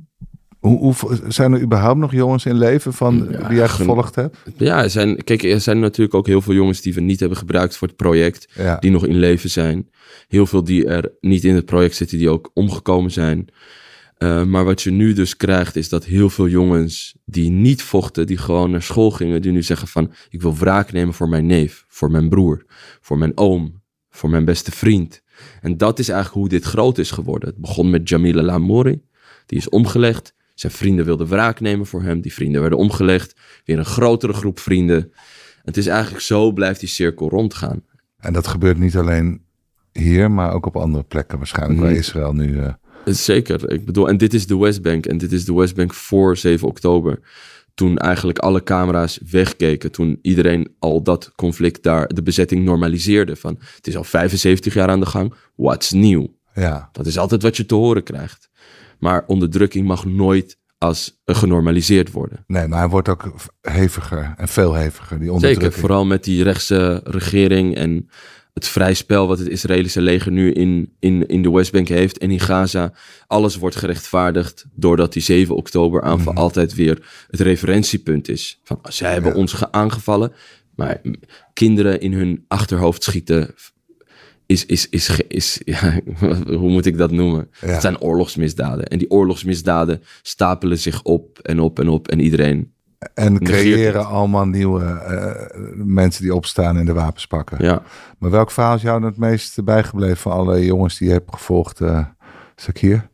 Hoe, 0.59 0.79
hoe, 0.79 0.95
zijn 1.27 1.53
er 1.53 1.61
überhaupt 1.61 1.99
nog 1.99 2.11
jongens 2.11 2.45
in 2.45 2.57
leven 2.57 2.93
van, 2.93 3.27
Ja, 3.31 3.47
die 3.47 3.57
jij 3.57 3.67
gevolgd 3.67 4.15
hebt? 4.15 4.37
Ja, 4.57 4.83
er 4.83 4.89
zijn, 4.89 5.23
kijk, 5.23 5.43
er 5.43 5.61
zijn 5.61 5.79
natuurlijk 5.79 6.15
ook 6.15 6.27
heel 6.27 6.41
veel 6.41 6.53
jongens 6.53 6.81
die 6.81 6.93
we 6.93 7.01
niet 7.01 7.19
hebben 7.19 7.37
gebruikt 7.37 7.77
voor 7.77 7.87
het 7.87 7.97
project, 7.97 8.47
Ja. 8.55 8.77
die 8.79 8.91
nog 8.91 9.05
in 9.05 9.17
leven 9.17 9.49
zijn. 9.49 9.89
Heel 10.27 10.45
veel 10.45 10.63
die 10.63 10.85
er 10.85 11.11
niet 11.19 11.43
in 11.43 11.55
het 11.55 11.65
project 11.65 11.95
zitten, 11.95 12.17
die 12.17 12.29
ook 12.29 12.51
omgekomen 12.53 13.11
zijn. 13.11 13.47
Eh, 14.19 14.43
maar 14.43 14.65
wat 14.65 14.81
je 14.81 14.91
nu 14.91 15.13
dus 15.13 15.35
krijgt, 15.35 15.75
is 15.75 15.89
dat 15.89 16.05
heel 16.05 16.29
veel 16.29 16.47
jongens 16.47 17.15
die 17.25 17.49
niet 17.49 17.81
vochten, 17.81 18.27
die 18.27 18.37
gewoon 18.37 18.71
naar 18.71 18.81
school 18.81 19.11
gingen, 19.11 19.41
die 19.41 19.51
nu 19.51 19.63
zeggen 19.63 19.87
van, 19.87 20.11
ik 20.29 20.41
wil 20.41 20.55
wraak 20.55 20.91
nemen 20.91 21.13
voor 21.13 21.29
mijn 21.29 21.45
neef, 21.45 21.85
voor 21.87 22.11
mijn 22.11 22.29
broer, 22.29 22.65
voor 23.01 23.17
mijn 23.17 23.37
oom, 23.37 23.81
voor 24.09 24.29
mijn 24.29 24.45
beste 24.45 24.71
vriend. 24.71 25.21
En 25.61 25.77
dat 25.77 25.99
is 25.99 26.09
eigenlijk 26.09 26.39
hoe 26.39 26.49
dit 26.49 26.65
groot 26.65 26.97
is 26.97 27.11
geworden. 27.11 27.49
Het 27.49 27.57
begon 27.57 27.89
met 27.89 28.09
Jamil 28.09 28.33
Lamouri, 28.33 29.01
die 29.45 29.57
is 29.57 29.69
omgelegd. 29.69 30.33
Zijn 30.53 30.71
vrienden 30.71 31.05
wilden 31.05 31.27
wraak 31.27 31.59
nemen 31.59 31.85
voor 31.85 32.01
hem, 32.01 32.21
die 32.21 32.33
vrienden 32.33 32.61
werden 32.61 32.79
omgelegd. 32.79 33.35
Weer 33.65 33.77
een 33.77 33.85
grotere 33.85 34.33
groep 34.33 34.59
vrienden. 34.59 35.11
Het 35.63 35.77
is 35.77 35.87
eigenlijk 35.87 36.23
zo 36.23 36.51
blijft 36.51 36.79
die 36.79 36.89
cirkel 36.89 37.29
rondgaan. 37.29 37.83
En 38.17 38.33
dat 38.33 38.47
gebeurt 38.47 38.77
niet 38.77 38.97
alleen 38.97 39.41
hier, 39.91 40.31
maar 40.31 40.53
ook 40.53 40.65
op 40.65 40.75
andere 40.75 41.03
plekken 41.03 41.37
waarschijnlijk, 41.37 41.79
waar. 41.79 41.91
Israël 41.91 42.33
nu... 42.33 42.59
eh, 42.59 42.73
Zeker. 43.05 43.71
Ik 43.71 43.85
bedoel, 43.85 44.07
en 44.09 44.17
dit 44.17 44.33
is 44.33 44.47
de 44.47 44.57
Westbank. 44.57 45.05
En 45.05 45.17
dit 45.17 45.31
is 45.31 45.45
de 45.45 45.53
Westbank 45.53 45.93
voor 45.93 46.37
7 46.37 46.67
oktober. 46.67 47.19
Toen 47.73 47.97
eigenlijk 47.97 48.39
alle 48.39 48.63
camera's 48.63 49.19
wegkeken. 49.31 49.91
Toen 49.91 50.19
iedereen 50.21 50.75
al 50.79 51.01
dat 51.03 51.31
conflict 51.35 51.83
daar, 51.83 52.07
de 52.07 52.23
bezetting 52.23 52.63
normaliseerde. 52.63 53.35
Van 53.35 53.59
het 53.75 53.87
is 53.87 53.95
al 53.97 54.03
75 54.03 54.73
jaar 54.73 54.89
aan 54.89 54.99
de 54.99 55.05
gang. 55.05 55.33
What's 55.55 55.91
nieuw? 55.91 56.37
ja, 56.53 56.89
Dat 56.91 57.05
is 57.05 57.17
altijd 57.17 57.41
wat 57.41 57.57
je 57.57 57.65
te 57.65 57.75
horen 57.75 58.03
krijgt. 58.03 58.49
Maar 58.99 59.23
onderdrukking 59.27 59.87
mag 59.87 60.05
nooit 60.05 60.57
als 60.77 61.21
genormaliseerd 61.25 62.11
worden. 62.11 62.43
nee, 62.47 62.67
maar 62.67 62.79
hij 62.79 62.87
wordt 62.89 63.09
ook 63.09 63.33
heviger 63.61 64.33
en 64.37 64.47
veel 64.47 64.73
heviger, 64.73 65.07
die 65.07 65.17
Zeker, 65.17 65.33
onderdrukking. 65.33 65.73
vooral 65.81 66.05
met 66.05 66.23
die 66.23 66.43
rechtse 66.43 67.01
regering 67.03 67.75
en 67.75 68.09
het 68.59 68.67
vrij 68.67 68.93
spel 68.93 69.27
wat 69.27 69.39
het 69.39 69.47
Israëlische 69.47 70.01
leger 70.01 70.31
nu 70.31 70.51
in, 70.51 70.93
in, 70.99 71.27
in 71.27 71.41
de 71.41 71.51
Westbank 71.51 71.87
heeft 71.87 72.17
en 72.17 72.31
in 72.31 72.39
Gaza. 72.39 72.93
Alles 73.27 73.55
wordt 73.55 73.75
gerechtvaardigd 73.75 74.65
doordat 74.73 75.13
die 75.13 75.21
7 75.21 75.55
oktober 75.55 76.01
aanval 76.01 76.33
altijd 76.33 76.73
weer 76.73 77.25
het 77.29 77.39
referentiepunt 77.39 78.29
is. 78.29 78.59
Van, 78.63 78.79
zij 78.83 79.11
hebben 79.13 79.31
Ja. 79.31 79.37
ons 79.37 79.53
ge- 79.53 79.71
aangevallen, 79.71 80.31
maar 80.75 81.01
kinderen 81.53 82.01
in 82.01 82.13
hun 82.13 82.45
achterhoofd 82.47 83.03
schieten 83.03 83.53
is, 84.45 84.65
is, 84.65 84.89
is, 84.89 85.19
is 85.27 85.61
ja, 85.65 85.99
hoe 86.61 86.69
moet 86.69 86.85
ik 86.85 86.97
dat 86.97 87.11
noemen? 87.11 87.49
Ja. 87.61 87.67
Het 87.67 87.81
zijn 87.81 88.01
oorlogsmisdaden. 88.01 88.85
En 88.87 88.97
die 88.97 89.09
oorlogsmisdaden 89.09 90.01
stapelen 90.21 90.77
zich 90.79 91.03
op 91.03 91.39
en 91.39 91.59
op 91.59 91.79
en 91.79 91.89
op 91.89 92.07
en 92.07 92.19
iedereen, 92.19 92.73
En 93.13 93.39
creëren 93.39 94.05
allemaal 94.05 94.45
nieuwe 94.45 94.83
eh, 94.83 95.59
mensen 95.75 96.23
die 96.23 96.35
opstaan 96.35 96.77
en 96.77 96.85
de 96.85 96.93
wapens 96.93 97.27
pakken. 97.27 97.65
ja. 97.65 97.83
Maar 98.17 98.29
welk 98.29 98.51
verhaal 98.51 98.75
is 98.75 98.81
jou 98.81 99.05
het 99.05 99.17
meest 99.17 99.63
bijgebleven 99.63 100.17
van 100.17 100.31
alle 100.31 100.65
jongens 100.65 100.97
die 100.97 101.07
je 101.07 101.13
hebt 101.13 101.33
gevolgd, 101.33 101.81
eh 101.81 102.05
Sakir? 102.55 103.09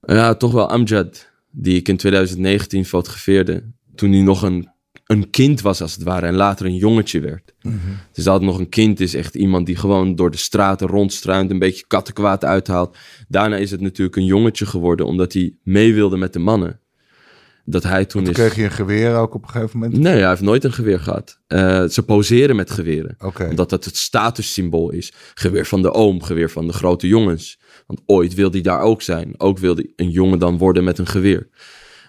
Ja, 0.00 0.34
toch 0.34 0.52
wel 0.52 0.70
Amjad, 0.70 1.30
die 1.50 1.76
ik 1.76 1.88
in 1.88 1.96
2019 1.96 2.84
fotografeerde. 2.84 3.64
Toen 3.94 4.12
hij 4.12 4.20
nog 4.22 4.42
een, 4.42 4.68
een 5.06 5.30
kind 5.30 5.60
was, 5.60 5.82
als 5.82 5.94
het 5.94 6.02
ware, 6.02 6.26
en 6.26 6.34
later 6.34 6.66
een 6.66 6.76
jongetje 6.76 7.20
werd. 7.20 7.54
Dus 8.12 8.24
dat 8.24 8.42
nog 8.42 8.58
een 8.58 8.68
kind 8.68 9.00
is 9.00 9.14
echt 9.14 9.34
iemand 9.34 9.66
die 9.66 9.76
gewoon 9.76 10.14
door 10.14 10.30
de 10.30 10.36
straten 10.36 10.86
rondstruint, 10.86 11.50
een 11.50 11.58
beetje 11.58 11.84
kattenkwaad 11.86 12.44
uithaalt. 12.44 12.96
Daarna 13.28 13.56
is 13.56 13.70
het 13.70 13.80
natuurlijk 13.80 14.16
een 14.16 14.24
jongetje 14.24 14.66
geworden, 14.66 15.06
omdat 15.06 15.32
hij 15.32 15.54
mee 15.62 15.94
wilde 15.94 16.16
met 16.16 16.32
de 16.32 16.38
mannen. 16.38 16.80
Dat 17.64 17.82
hij 17.82 18.04
toen 18.04 18.24
Toen 18.24 18.32
is... 18.32 18.38
kreeg 18.38 18.54
je 18.54 18.62
een 18.62 18.70
geweer 18.70 19.16
ook 19.16 19.34
op 19.34 19.42
een 19.42 19.48
gegeven 19.48 19.78
moment? 19.78 19.98
Nee, 19.98 20.18
hij 20.18 20.28
heeft 20.28 20.40
nooit 20.40 20.64
een 20.64 20.72
geweer 20.72 21.00
gehad. 21.00 21.38
Eh, 21.46 21.84
ze 21.84 22.02
poseren 22.02 22.56
met 22.56 22.70
geweren. 22.70 23.16
Omdat 23.48 23.70
dat 23.70 23.84
het 23.84 23.96
statussymbool 23.96 24.90
is. 24.90 25.12
Geweer 25.34 25.66
van 25.66 25.82
de 25.82 25.92
oom, 25.92 26.22
geweer 26.22 26.50
van 26.50 26.66
de 26.66 26.72
grote 26.72 27.06
jongens. 27.06 27.58
Want 27.86 28.00
ooit 28.06 28.34
wil 28.34 28.50
hij 28.50 28.60
daar 28.60 28.80
ook 28.80 29.02
zijn. 29.02 29.34
Ook 29.40 29.58
wil 29.58 29.74
hij 29.74 29.92
een 29.96 30.10
jongen 30.10 30.38
dan 30.38 30.58
worden 30.58 30.84
met 30.84 30.98
een 30.98 31.06
geweer. 31.06 31.48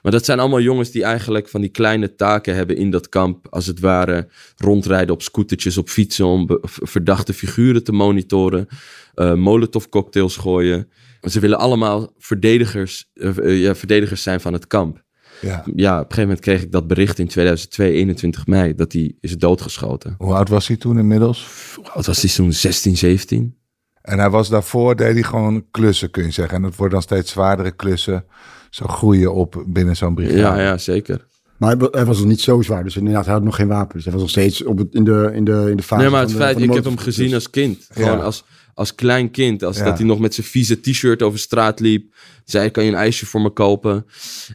Maar 0.01 0.11
dat 0.11 0.25
zijn 0.25 0.39
allemaal 0.39 0.61
jongens 0.61 0.91
die 0.91 1.03
eigenlijk 1.03 1.49
van 1.49 1.61
die 1.61 1.69
kleine 1.69 2.15
taken 2.15 2.55
hebben 2.55 2.75
in 2.75 2.91
dat 2.91 3.09
kamp. 3.09 3.47
Als 3.49 3.65
het 3.65 3.79
ware 3.79 4.27
rondrijden 4.55 5.15
op 5.15 5.21
scootertjes, 5.21 5.77
op 5.77 5.89
fietsen 5.89 6.25
om 6.25 6.59
verdachte 6.63 7.33
figuren 7.33 7.83
te 7.83 7.91
monitoren. 7.91 8.67
eh 9.13 9.33
molotov 9.33 9.85
cocktails 9.89 10.37
gooien. 10.37 10.89
Ze 11.21 11.39
willen 11.39 11.57
allemaal 11.57 12.13
verdedigers, 12.17 13.09
eh, 13.13 13.61
ja, 13.61 13.75
verdedigers 13.75 14.23
zijn 14.23 14.41
van 14.41 14.53
het 14.53 14.67
kamp 14.67 15.02
Ja. 15.43 15.63
ja, 15.75 15.93
op 15.93 15.99
een 15.99 16.03
gegeven 16.03 16.21
moment 16.21 16.39
kreeg 16.39 16.61
ik 16.61 16.71
dat 16.71 16.87
bericht 16.87 17.19
in 17.19 17.27
2002, 17.27 17.91
21 17.93 18.47
mei, 18.47 18.75
dat 18.75 18.93
hij 18.93 19.15
is 19.19 19.37
doodgeschoten. 19.37 20.15
Hoe 20.17 20.33
oud 20.33 20.49
was 20.49 20.67
hij 20.67 20.77
toen 20.77 20.97
inmiddels? 20.97 21.47
Wat 21.93 22.05
was 22.05 22.21
hij 22.21 22.31
toen? 22.31 22.53
16, 22.53 22.97
17? 22.97 23.55
En 24.01 24.19
hij 24.19 24.29
was 24.29 24.49
daarvoor, 24.49 24.95
deed 24.95 25.13
hij 25.13 25.23
gewoon 25.23 25.65
klussen, 25.71 26.11
kun 26.11 26.23
je 26.23 26.31
zeggen. 26.31 26.55
En 26.55 26.61
dat 26.61 26.75
worden 26.75 26.93
dan 26.93 27.01
steeds 27.01 27.31
zwaardere 27.31 27.71
klussen. 27.71 28.25
Zo 28.69 28.87
groeien 28.87 29.33
op 29.33 29.63
binnen 29.67 29.95
zo'n 29.95 30.15
brigade. 30.15 30.37
Ja, 30.37 30.59
ja, 30.61 30.77
zeker. 30.77 31.25
Maar 31.57 31.69
hij, 31.69 31.77
wa- 31.79 31.87
hij 31.91 32.05
was 32.05 32.17
nog 32.19 32.27
niet 32.27 32.41
zo 32.41 32.61
zwaar. 32.61 32.83
Dus 32.83 32.95
inderdaad, 32.97 33.25
hij 33.25 33.33
had 33.33 33.43
nog 33.43 33.55
geen 33.55 33.67
wapens. 33.67 34.03
Hij 34.03 34.13
was 34.13 34.21
nog 34.21 34.29
steeds 34.31 34.63
op 34.63 34.77
het, 34.77 34.93
in, 34.93 35.03
de, 35.03 35.29
in, 35.33 35.43
de, 35.43 35.67
in 35.69 35.77
de 35.77 35.83
fase 35.83 36.01
Nee, 36.01 36.11
maar 36.11 36.21
het 36.21 36.29
van 36.31 36.39
de- 36.39 36.45
feit, 36.45 36.57
van 36.57 36.61
de 36.67 36.67
ik 36.69 36.73
heb 36.75 36.83
hem 36.83 36.97
gezien 36.97 37.25
dus- 37.25 37.33
als 37.35 37.49
kind. 37.49 37.87
Gewoon 37.91 38.17
Ja. 38.17 38.23
als, 38.23 38.45
als 38.73 38.95
klein 38.95 39.31
kind. 39.31 39.63
Als 39.63 39.77
Ja. 39.77 39.83
dat 39.83 39.97
hij 39.97 40.07
nog 40.07 40.19
met 40.19 40.33
zijn 40.33 40.47
vieze 40.47 40.79
t-shirt 40.81 41.21
over 41.21 41.39
straat 41.39 41.79
liep. 41.79 42.13
Zei, 42.45 42.69
kan 42.69 42.83
je 42.83 42.89
een 42.91 42.97
ijsje 42.97 43.25
voor 43.25 43.41
me 43.41 43.49
kopen? 43.49 44.05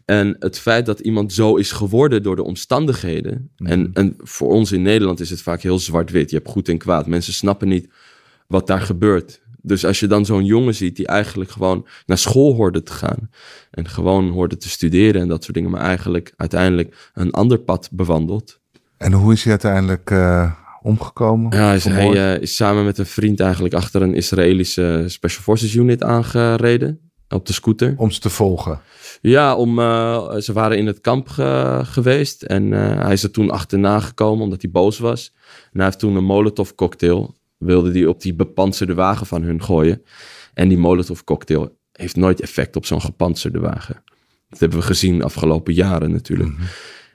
En 0.04 0.37
het 0.38 0.59
feit 0.59 0.87
dat 0.87 1.00
iemand 1.00 1.33
zo 1.33 1.57
is 1.57 1.72
geworden 1.72 2.22
door 2.22 2.37
de 2.37 2.44
omstandigheden. 2.44 3.50
Mhm. 3.57 3.70
En, 3.70 3.90
en 3.92 4.14
voor 4.18 4.48
ons 4.50 4.72
in 4.72 4.83
Nederland 4.83 5.20
is 5.20 5.31
het 5.31 5.42
vaak 5.42 5.62
heel 5.62 5.78
zwart-wit. 5.78 6.31
Je 6.31 6.37
hebt 6.37 6.48
goed 6.48 6.68
en 6.68 6.78
kwaad. 6.78 7.07
Mensen 7.07 7.33
snappen 7.33 7.68
niet 7.68 7.88
wat 8.46 8.66
daar 8.66 8.81
gebeurt. 8.81 9.40
Dus 9.62 9.85
als 9.85 10.00
je 10.00 10.07
dan 10.07 10.24
zo'n 10.26 10.44
jongen 10.44 10.74
ziet 10.74 10.96
die 10.96 11.07
eigenlijk 11.07 11.50
gewoon 11.50 11.87
naar 12.07 12.18
school 12.18 12.54
hoorde 12.54 12.83
te 12.83 12.92
gaan. 12.92 13.31
En 13.70 13.88
gewoon 13.88 14.31
hoorde 14.31 14.57
te 14.57 14.68
studeren 14.68 15.20
en 15.20 15.28
dat 15.28 15.42
soort 15.42 15.54
dingen. 15.57 15.70
Maar 15.70 15.81
eigenlijk 15.81 16.33
uiteindelijk 16.37 17.11
een 17.14 17.31
ander 17.31 17.59
pad 17.59 17.88
bewandelt. 17.92 18.61
En 18.96 19.12
hoe 19.12 19.33
is 19.33 19.42
hij 19.42 19.50
uiteindelijk 19.50 20.11
uh, 20.11 20.52
omgekomen? 20.88 21.57
Ja, 21.57 21.72
is 21.72 21.85
hij 21.85 22.11
uh, 22.14 22.42
is 22.42 22.57
samen 22.57 22.85
met 22.85 22.98
een 22.98 23.07
vriend 23.07 23.40
eigenlijk 23.40 23.74
achter 23.74 24.03
een 24.03 24.14
Israëlische 24.14 25.05
Special 25.07 25.42
Forces 25.42 25.74
unit 25.74 26.03
aangereden 26.03 27.11
op 27.29 27.46
de 27.46 27.53
scooter. 27.53 27.94
Om 27.96 28.11
ze 28.11 28.20
te 28.20 28.31
volgen? 28.31 28.81
Ja, 29.20 29.57
om, 29.57 29.79
uh, 29.79 30.35
ze 30.35 30.53
waren 30.53 30.79
in 30.79 30.87
het 30.87 31.01
kamp 31.01 31.29
ge 31.29 31.81
geweest 31.85 32.42
en 32.42 32.72
hij 32.72 33.12
is 33.12 33.22
er 33.22 33.31
toen 33.31 33.51
achterna 33.51 34.01
gekomen 34.01 34.44
omdat 34.44 34.62
hij 34.62 34.70
boos 34.70 34.98
was. 34.98 35.33
En 35.64 35.70
hij 35.72 35.85
heeft 35.85 35.98
toen 35.98 36.16
een 36.16 36.24
molotov 36.24 36.70
cocktail, 36.70 37.35
wilde 37.59 37.90
die 37.90 38.09
op 38.09 38.20
die 38.20 38.35
bepanserde 38.35 38.94
wagen 38.94 39.27
van 39.27 39.42
hun 39.42 39.62
gooien. 39.62 40.03
En 40.55 40.68
die 40.68 40.79
molotov 40.79 41.20
cocktail 41.24 41.77
heeft 41.92 42.16
nooit 42.16 42.40
effect 42.40 42.77
op 42.77 42.87
zo'n 42.87 43.01
gepantserde 43.01 43.59
wagen. 43.59 44.03
Dat 44.48 44.59
hebben 44.59 44.79
we 44.79 44.85
gezien 44.85 45.18
de 45.18 45.24
afgelopen 45.24 45.74
jaren 45.74 46.11
natuurlijk. 46.11 46.51
Mhm. 46.51 46.62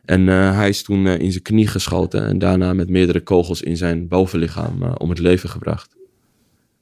En 0.06 0.28
uh, 0.28 0.56
hij 0.56 0.70
is 0.70 0.84
toen 0.84 1.06
uh, 1.06 1.20
in 1.20 1.32
zijn 1.32 1.44
knie 1.44 1.68
geschoten 1.68 2.26
en 2.26 2.40
daarna 2.40 2.74
met 2.74 2.90
meerdere 2.90 3.22
kogels 3.22 3.62
in 3.62 3.78
zijn 3.78 4.08
bovenlichaam 4.08 4.84
uh, 4.84 4.92
om 4.98 5.10
het 5.10 5.20
leven 5.20 5.50
gebracht. 5.50 5.96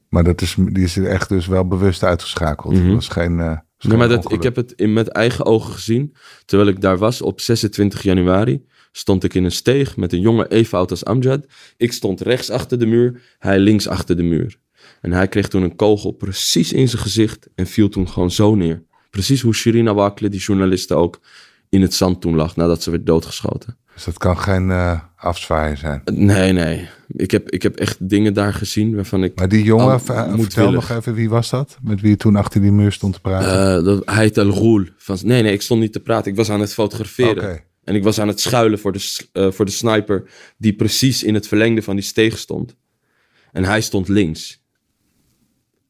Maar 0.09 0.23
dat 0.23 0.41
is, 0.41 0.55
die 0.57 0.83
is 0.83 0.97
echt 0.97 1.29
dus 1.29 1.47
wel 1.47 1.67
bewust 1.67 2.03
uitgeschakeld. 2.03 2.73
Mm 2.73 2.79
-hmm. 2.79 2.87
Dat 2.87 2.95
was 2.95 3.07
geen. 3.07 3.35
nee, 3.35 3.97
maar 3.97 4.09
dat, 4.09 4.31
ik 4.31 4.43
heb 4.43 4.55
het 4.55 4.73
in 4.75 4.93
met 4.93 5.07
eigen 5.07 5.45
ogen 5.45 5.73
gezien. 5.73 6.15
Terwijl 6.45 6.69
ik 6.69 6.81
daar 6.81 6.97
was 6.97 7.21
op 7.21 7.39
26 7.39 8.01
januari, 8.01 8.65
stond 8.91 9.23
ik 9.23 9.33
in 9.33 9.43
een 9.43 9.51
steeg 9.51 9.97
met 9.97 10.13
een 10.13 10.19
jonge 10.19 10.47
Efout 10.47 10.91
als 10.91 11.05
Amjad. 11.05 11.45
Ik 11.77 11.91
stond 11.91 12.21
rechts 12.21 12.49
achter 12.49 12.79
de 12.79 12.85
muur, 12.85 13.21
hij 13.39 13.59
links 13.59 13.87
achter 13.87 14.15
de 14.15 14.23
muur. 14.23 14.59
En 15.01 15.11
hij 15.11 15.27
kreeg 15.27 15.47
toen 15.47 15.63
een 15.63 15.75
kogel 15.75 16.11
precies 16.11 16.73
in 16.73 16.89
zijn 16.89 17.01
gezicht 17.01 17.49
en 17.55 17.67
viel 17.67 17.89
toen 17.89 18.09
gewoon 18.09 18.31
zo 18.31 18.55
neer. 18.55 18.83
Precies 19.09 19.41
hoe 19.41 19.53
Shirina 19.53 19.93
Wakle, 19.93 20.29
die 20.29 20.39
journaliste 20.39 20.93
ook, 20.93 21.19
in 21.71 21.81
het 21.81 21.93
zand 21.93 22.21
toen 22.21 22.35
lag 22.35 22.55
nadat 22.55 22.83
ze 22.83 22.91
werd 22.91 23.05
doodgeschoten. 23.05 23.77
Dus 23.93 24.03
dat 24.03 24.17
kan 24.17 24.37
geen 24.37 24.69
uh, 24.69 24.99
afzwaaien 25.15 25.77
zijn? 25.77 26.01
Nee, 26.05 26.51
nee. 26.51 26.89
Ik 27.07 27.31
heb, 27.31 27.49
ik 27.49 27.61
heb 27.61 27.75
echt 27.75 28.09
dingen 28.09 28.33
daar 28.33 28.53
gezien 28.53 28.95
waarvan 28.95 29.23
ik... 29.23 29.35
Maar 29.35 29.49
die 29.49 29.63
jongen, 29.63 30.01
vertel 30.01 30.71
nog 30.71 30.89
even, 30.89 31.13
wie 31.13 31.29
was 31.29 31.49
dat? 31.49 31.77
Met 31.81 32.01
wie 32.01 32.09
je 32.09 32.17
toen 32.17 32.35
achter 32.35 32.61
die 32.61 32.71
muur 32.71 32.91
stond 32.91 33.13
te 33.13 33.19
praten? 33.19 33.79
Uh, 33.79 33.85
dat, 33.85 34.01
hij 34.05 34.23
heet 34.23 34.37
El 34.37 34.49
Roel. 34.49 34.85
Van, 34.97 35.17
nee, 35.23 35.43
nee, 35.43 35.53
ik 35.53 35.61
stond 35.61 35.81
niet 35.81 35.93
te 35.93 35.99
praten. 35.99 36.31
Ik 36.31 36.37
was 36.37 36.49
aan 36.49 36.59
het 36.59 36.73
fotograferen. 36.73 37.43
Okay. 37.43 37.65
En 37.83 37.95
ik 37.95 38.03
was 38.03 38.19
aan 38.19 38.27
het 38.27 38.39
schuilen 38.39 38.79
voor 38.79 38.91
de, 38.91 39.27
uh, 39.33 39.51
voor 39.51 39.65
de 39.65 39.71
sniper 39.71 40.29
die 40.57 40.73
precies 40.73 41.23
in 41.23 41.33
het 41.33 41.47
verlengde 41.47 41.81
van 41.81 41.95
die 41.95 42.05
steeg 42.05 42.37
stond. 42.37 42.75
En 43.51 43.63
hij 43.63 43.81
stond 43.81 44.07
links. 44.07 44.63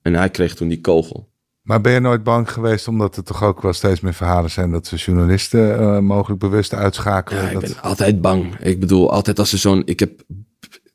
En 0.02 0.14
hij 0.14 0.30
kreeg 0.30 0.56
toen 0.56 0.68
die 0.68 0.82
kogel. 0.82 1.31
Maar 1.72 1.82
ben 1.82 1.94
je 1.94 2.00
nooit 2.00 2.24
bang 2.24 2.52
geweest, 2.52 2.88
omdat 2.88 3.18
er 3.18 3.24
toch 3.24 3.44
ook 3.44 3.62
wel 3.62 3.74
steeds 3.74 4.00
meer 4.00 4.14
verhalen 4.14 4.50
zijn 4.50 4.72
dat 4.72 4.88
ze 4.88 4.96
journalisten 4.96 5.80
uh, 5.80 6.00
mogelijk 6.00 6.40
bewust 6.40 6.74
uitschakelen? 6.74 7.42
Ja, 7.42 7.48
ik 7.48 7.54
dat... 7.54 7.62
ben 7.62 7.82
altijd 7.82 8.22
bang. 8.22 8.56
Ik 8.60 8.80
bedoel, 8.80 9.12
altijd 9.12 9.40
als 9.40 9.52
er 9.52 9.58
zo'n. 9.58 9.82
Ik 9.86 10.00
heb 10.00 10.22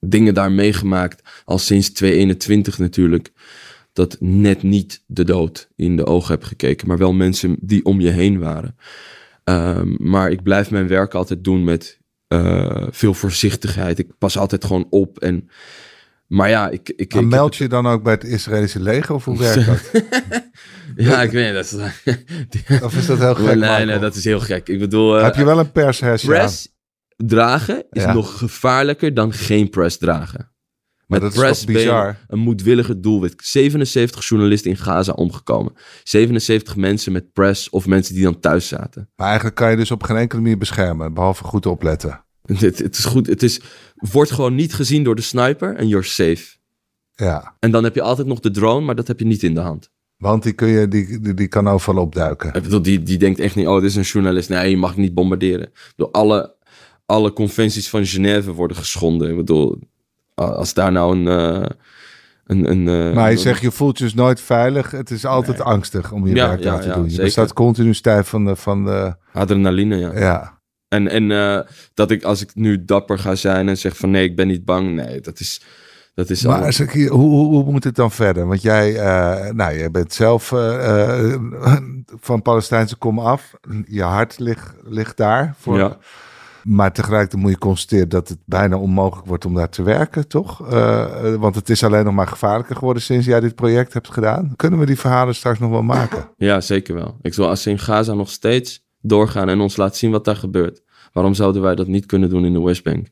dingen 0.00 0.34
daar 0.34 0.52
meegemaakt, 0.52 1.22
al 1.44 1.58
sinds 1.58 1.90
2021 1.90 2.78
natuurlijk, 2.78 3.32
dat 3.92 4.16
net 4.20 4.62
niet 4.62 5.02
de 5.06 5.24
dood 5.24 5.68
in 5.76 5.96
de 5.96 6.06
ogen 6.06 6.34
heb 6.34 6.42
gekeken, 6.42 6.88
maar 6.88 6.98
wel 6.98 7.12
mensen 7.12 7.56
die 7.60 7.84
om 7.84 8.00
je 8.00 8.10
heen 8.10 8.38
waren. 8.38 8.76
Um, 9.44 9.96
maar 9.98 10.30
ik 10.30 10.42
blijf 10.42 10.70
mijn 10.70 10.88
werk 10.88 11.14
altijd 11.14 11.44
doen 11.44 11.64
met 11.64 11.98
uh, 12.28 12.86
veel 12.90 13.14
voorzichtigheid. 13.14 13.98
Ik 13.98 14.18
pas 14.18 14.38
altijd 14.38 14.64
gewoon 14.64 14.86
op 14.90 15.18
en 15.18 15.48
maar 16.26 16.48
ja, 16.48 16.68
ik... 16.68 16.88
ik, 16.88 17.14
ik 17.14 17.24
meld 17.24 17.56
je 17.56 17.68
dan 17.68 17.86
ook 17.86 18.02
bij 18.02 18.12
het 18.12 18.24
Israëlische 18.24 18.80
leger 18.80 19.14
of 19.14 19.24
hoe 19.24 19.38
werkt 19.52 19.66
dat? 19.66 20.02
ja, 21.06 21.22
ik 21.22 21.30
weet 21.30 21.54
niet. 21.54 21.70
Dat 22.70 22.82
of 22.86 22.96
is 22.96 23.06
dat 23.06 23.18
heel 23.18 23.34
gek? 23.34 23.56
Nee, 23.56 23.84
nee, 23.84 23.98
dat 23.98 24.14
is 24.14 24.24
heel 24.24 24.40
gek. 24.40 24.68
Ik 24.68 24.78
bedoel... 24.78 25.16
Uh, 25.16 25.22
Heb 25.22 25.34
je 25.34 25.44
wel 25.44 25.58
een 25.58 25.72
pershesje 25.72 26.26
Press 26.26 26.74
dragen 27.16 27.84
is 27.90 28.02
ja. 28.02 28.12
nog 28.12 28.38
gevaarlijker 28.38 29.14
dan 29.14 29.32
geen 29.32 29.70
press 29.70 29.98
dragen. 29.98 30.54
Maar 31.06 31.20
Met 31.20 31.32
dat 31.32 31.40
press 31.40 31.60
is 31.60 31.66
bizar? 31.66 32.16
een 32.26 32.38
moedwillige 32.38 33.00
doelwit. 33.00 33.34
77 33.36 34.28
journalisten 34.28 34.70
in 34.70 34.76
Gaza 34.76 35.12
omgekomen. 35.12 35.72
77 36.02 36.76
mensen 36.76 37.12
met 37.12 37.32
press 37.32 37.70
of 37.70 37.86
mensen 37.86 38.14
die 38.14 38.22
dan 38.22 38.40
thuis 38.40 38.68
zaten. 38.68 39.10
Maar 39.16 39.26
eigenlijk 39.26 39.56
kan 39.56 39.70
je 39.70 39.76
dus 39.76 39.90
op 39.90 40.02
geen 40.02 40.16
enkele 40.16 40.40
manier 40.40 40.58
beschermen, 40.58 41.14
behalve 41.14 41.44
goed 41.44 41.66
opletten. 41.66 42.25
Het, 42.58 42.78
het, 42.78 42.98
is 42.98 43.04
goed. 43.04 43.26
Het 43.26 43.42
is, 43.42 43.60
wordt 43.94 44.30
gewoon 44.30 44.54
niet 44.54 44.74
gezien 44.74 45.04
door 45.04 45.14
de 45.14 45.22
sniper 45.22 45.74
en 45.74 45.88
you're 45.88 46.06
safe. 46.06 46.56
Ja. 47.14 47.56
En 47.58 47.70
dan 47.70 47.84
heb 47.84 47.94
je 47.94 48.02
altijd 48.02 48.26
nog 48.26 48.40
de 48.40 48.50
drone, 48.50 48.86
maar 48.86 48.94
dat 48.94 49.06
heb 49.06 49.18
je 49.18 49.26
niet 49.26 49.42
in 49.42 49.54
de 49.54 49.60
hand. 49.60 49.90
Want 50.16 50.42
die, 50.42 50.52
kun 50.52 50.68
je, 50.68 50.88
die, 50.88 51.20
die, 51.20 51.34
die 51.34 51.48
kan 51.48 51.68
overal 51.68 52.02
opduiken. 52.02 52.54
Ik 52.54 52.62
bedoel, 52.62 52.82
die, 52.82 53.02
die 53.02 53.18
denkt 53.18 53.40
echt 53.40 53.54
niet, 53.54 53.66
oh, 53.66 53.80
dit 53.80 53.90
is 53.90 53.96
een 53.96 54.02
journalist. 54.02 54.48
Nee, 54.48 54.70
je 54.70 54.76
mag 54.76 54.96
niet 54.96 55.14
bombarderen. 55.14 55.70
Door 55.96 56.10
alle, 56.10 56.54
alle 57.06 57.32
conventies 57.32 57.88
van 57.88 58.06
Genève 58.06 58.52
worden 58.52 58.76
geschonden. 58.76 59.30
Ik 59.30 59.36
bedoel, 59.36 59.78
als 60.34 60.74
daar 60.74 60.92
nou 60.92 61.16
een... 61.16 61.26
Uh, 61.26 61.66
een, 62.46 62.70
een, 62.70 62.86
uh, 62.86 63.14
maar 63.14 63.30
je 63.30 63.36
zegt, 63.36 63.60
je 63.60 63.70
voelt 63.70 63.98
je 63.98 64.04
dus 64.04 64.14
nooit 64.14 64.40
veilig. 64.40 64.90
Het 64.90 65.10
is 65.10 65.24
altijd 65.24 65.58
nee. 65.58 65.66
angstig 65.66 66.12
om 66.12 66.26
je 66.26 66.34
ja, 66.34 66.48
werk 66.48 66.62
ja, 66.62 66.78
te 66.78 66.88
ja, 66.88 66.94
doen. 66.94 67.10
Je 67.10 67.28
staat 67.28 67.52
continu 67.52 67.94
stijf 67.94 68.28
van 68.28 68.44
de, 68.44 68.56
van 68.56 68.84
de... 68.84 69.14
Adrenaline, 69.32 69.96
ja. 69.96 70.18
Ja. 70.18 70.55
En, 70.88 71.08
en 71.08 71.30
uh, 71.30 71.60
dat 71.94 72.10
ik, 72.10 72.22
als 72.22 72.42
ik 72.42 72.54
nu 72.54 72.84
dapper 72.84 73.18
ga 73.18 73.34
zijn 73.34 73.68
en 73.68 73.78
zeg 73.78 73.96
van 73.96 74.10
nee, 74.10 74.24
ik 74.24 74.36
ben 74.36 74.46
niet 74.46 74.64
bang. 74.64 74.94
Nee, 74.94 75.20
dat 75.20 75.40
is. 75.40 75.62
Dat 76.14 76.30
is 76.30 76.42
maar 76.42 76.74
hoe, 76.84 77.08
hoe, 77.08 77.46
hoe, 77.46 77.72
moet 77.72 77.84
het 77.84 77.94
dan 77.94 78.10
verder? 78.10 78.46
Want 78.46 78.62
jij, 78.62 78.92
uh, 78.92 79.50
nou, 79.50 79.78
jij 79.78 79.90
bent 79.90 80.12
zelf 80.12 80.52
uh, 80.52 81.34
van 82.06 82.42
Palestijnse 82.42 82.96
kom 82.96 83.18
af. 83.18 83.54
Je 83.86 84.02
hart 84.02 84.38
ligt, 84.38 84.74
ligt 84.84 85.16
daar. 85.16 85.54
Voor, 85.58 85.78
ja. 85.78 85.98
Maar 86.62 86.92
tegelijkertijd 86.92 87.42
moet 87.42 87.50
je 87.50 87.58
constateren 87.58 88.08
dat 88.08 88.28
het 88.28 88.38
bijna 88.44 88.76
onmogelijk 88.76 89.26
wordt 89.26 89.44
om 89.44 89.54
daar 89.54 89.68
te 89.68 89.82
werken, 89.82 90.28
toch? 90.28 90.58
want 91.38 91.54
het 91.54 91.70
is 91.70 91.84
alleen 91.84 92.04
nog 92.04 92.14
maar 92.14 92.26
gevaarlijker 92.26 92.76
geworden 92.76 93.02
sinds 93.02 93.26
jij 93.26 93.40
dit 93.40 93.54
project 93.54 93.92
hebt 93.92 94.12
gedaan. 94.12 94.52
Kunnen 94.56 94.78
we 94.78 94.86
die 94.86 94.98
verhalen 94.98 95.34
straks 95.34 95.58
nog 95.58 95.70
wel 95.70 95.82
maken? 95.82 96.30
Ja, 96.36 96.60
zeker 96.60 96.94
wel. 96.94 97.18
Ik 97.22 97.34
wil 97.34 97.48
als 97.48 97.66
in 97.66 97.78
Gaza 97.78 98.14
nog 98.14 98.30
steeds 98.30 98.85
doorgaan 99.08 99.48
en 99.48 99.60
ons 99.60 99.76
laten 99.76 99.96
zien 99.96 100.10
wat 100.10 100.24
daar 100.24 100.36
gebeurt. 100.36 100.82
Waarom 101.12 101.34
zouden 101.34 101.62
wij 101.62 101.74
dat 101.74 101.86
niet 101.86 102.06
kunnen 102.06 102.30
doen 102.30 102.44
in 102.44 102.52
de 102.52 102.62
Westbank? 102.62 103.06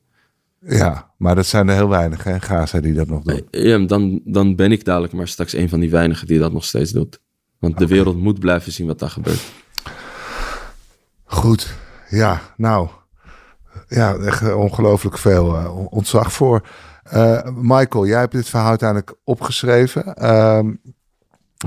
Ja, 0.60 1.10
maar 1.18 1.34
dat 1.34 1.46
zijn 1.46 1.68
er 1.68 1.74
heel 1.74 1.88
weinig, 1.88 2.24
hè, 2.24 2.40
Gaza, 2.40 2.80
die 2.80 2.94
dat 2.94 3.08
nog 3.08 3.22
doen. 3.22 3.46
Ja, 3.50 3.78
dan, 3.78 4.20
dan 4.24 4.56
ben 4.56 4.72
ik 4.72 4.84
dadelijk 4.84 5.12
maar 5.12 5.28
straks 5.28 5.52
een 5.52 5.68
van 5.68 5.80
die 5.80 5.90
weinigen 5.90 6.26
die 6.26 6.38
dat 6.38 6.52
nog 6.52 6.64
steeds 6.64 6.90
doet. 6.90 7.20
Want 7.58 7.78
de 7.78 7.86
wereld 7.86 8.16
moet 8.16 8.38
blijven 8.38 8.72
zien 8.72 8.86
wat 8.86 8.98
daar 8.98 9.10
gebeurt. 9.10 9.42
Goed, 11.24 11.74
ja, 12.08 12.40
nou, 12.56 12.88
ja, 13.88 14.14
echt 14.14 14.54
ongelooflijk 14.54 15.18
veel 15.18 15.54
uh, 15.54 15.92
ontzag 15.92 16.32
voor. 16.32 16.68
Uh, 17.14 17.48
Michael, 17.54 18.06
jij 18.06 18.18
hebt 18.18 18.32
dit 18.32 18.48
verhaal 18.48 18.68
uiteindelijk 18.68 19.14
opgeschreven. 19.24 20.14
Uh, 20.22 20.60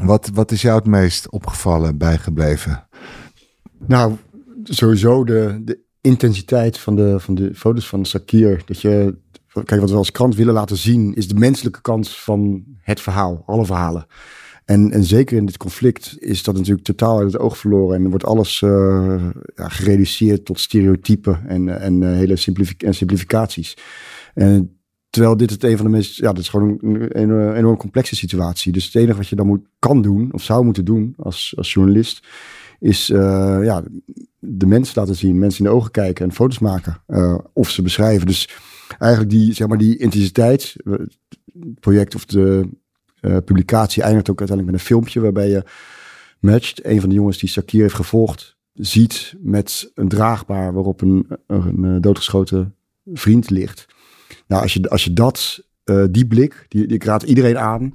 wat, 0.02 0.30
wat 0.34 0.52
is 0.52 0.62
jou 0.62 0.76
het 0.76 0.88
meest 0.88 1.30
opgevallen, 1.30 1.98
bijgebleven? 1.98 2.87
Nou, 3.86 4.16
sowieso 4.63 5.24
de, 5.24 5.62
de 5.63 5.80
intensiteit 6.02 6.78
van 6.78 6.96
de, 6.96 7.20
van 7.20 7.36
de 7.36 7.56
foto's 7.56 7.88
van 7.88 8.06
Sakir. 8.06 8.62
Dat 8.66 8.82
je, 8.82 9.18
kijk, 9.63 9.82
wat 9.82 9.90
we 9.90 9.96
als 9.96 10.12
krant 10.12 10.36
willen 10.36 10.54
laten 10.54 10.78
zien, 10.78 11.13
is 11.13 11.28
de 11.28 11.36
menselijke 11.36 11.82
kant 11.82 12.10
van 12.10 12.63
het 12.80 13.02
verhaal, 13.02 13.44
alle 13.46 13.66
verhalen. 13.66 14.06
En, 14.66 14.92
en 14.92 15.04
zeker 15.04 15.38
in 15.38 15.46
dit 15.46 15.58
conflict 15.58 16.16
is 16.20 16.44
dat 16.44 16.56
natuurlijk 16.56 16.86
totaal 16.86 17.18
uit 17.18 17.32
het 17.32 17.42
oog 17.42 17.58
verloren. 17.58 17.96
En 17.96 18.10
wordt 18.10 18.26
alles 18.26 18.62
uh, 18.62 19.30
ja, 19.56 19.70
gereduceerd 19.70 20.46
tot 20.46 20.60
stereotypen 20.60 21.48
en, 21.48 21.82
en 21.82 22.02
uh, 22.02 22.10
hele 22.10 22.36
simplific 22.36 22.84
en 22.84 22.96
simplificaties. 22.96 23.78
En 24.34 24.80
terwijl 25.10 25.38
dit 25.38 25.50
het 25.50 25.63
een 25.63 25.78
van 25.78 25.86
de 25.86 25.92
meest, 25.92 26.18
ja, 26.18 26.34
dit 26.34 26.44
is 26.44 26.50
gewoon 26.50 26.78
een 26.82 27.54
enorm 27.54 27.78
complexe 27.78 28.16
situatie. 28.16 28.72
Dus 28.72 28.86
het 28.86 28.96
enige 28.96 29.18
wat 29.18 29.28
je 29.28 29.36
dan 29.36 29.48
moet, 29.48 29.68
kan 29.80 30.02
doen, 30.02 30.34
of 30.34 30.44
zou 30.44 30.63
moeten 30.63 30.86
doen 30.86 31.13
als, 31.18 31.54
als 31.58 31.74
journalist, 31.74 32.28
is 32.80 33.10
uh, 33.10 33.60
ja, 33.63 33.84
de 34.40 34.66
mensen 34.66 35.00
laten 35.00 35.16
zien, 35.16 35.40
mensen 35.40 35.66
in 35.66 35.72
de 35.72 35.76
ogen 35.76 35.92
kijken 35.92 36.26
en 36.26 36.34
foto's 36.34 36.60
maken 36.60 37.02
uh, 37.08 37.38
of 37.54 37.70
ze 37.70 37.82
beschrijven. 37.82 38.28
Dus 38.28 38.50
eigenlijk 39.00 39.32
die, 39.32 39.54
zeg 39.54 39.68
maar, 39.68 39.78
die 39.78 39.98
intensiteit, 39.98 40.76
het 40.84 41.18
project 41.80 42.16
of 42.16 42.26
de 42.26 42.70
uh, 43.22 43.38
publicatie 43.46 44.04
eindigt 44.04 44.30
ook 44.30 44.40
uiteindelijk 44.40 44.78
met 44.78 44.82
een 44.82 44.96
filmpje 44.96 45.20
waarbij 45.20 45.50
je 45.50 45.63
matcht. 46.40 46.86
Een 46.86 47.00
van 47.00 47.10
de 47.10 47.16
jongens 47.16 47.38
die 47.38 47.50
Sakir 47.50 47.82
heeft 47.82 47.94
gevolgd, 47.94 48.58
ziet 48.74 49.36
met 49.40 49.92
een 49.96 50.08
draagbaar 50.08 50.74
waarop 50.74 51.02
een, 51.02 51.28
een, 51.48 52.02
doodgeschoten 52.02 52.76
vriend 53.13 53.50
ligt. 53.50 53.86
Nou, 54.48 54.62
als 54.62 54.74
je, 54.74 54.90
als 54.90 55.04
je 55.04 55.13
dat, 55.13 55.63
die 56.10 56.28
blik, 56.28 56.66
die, 56.68 56.88
die 56.88 56.96
ik 56.96 57.04
raad 57.04 57.24
iedereen 57.24 57.58
aan 57.58 57.94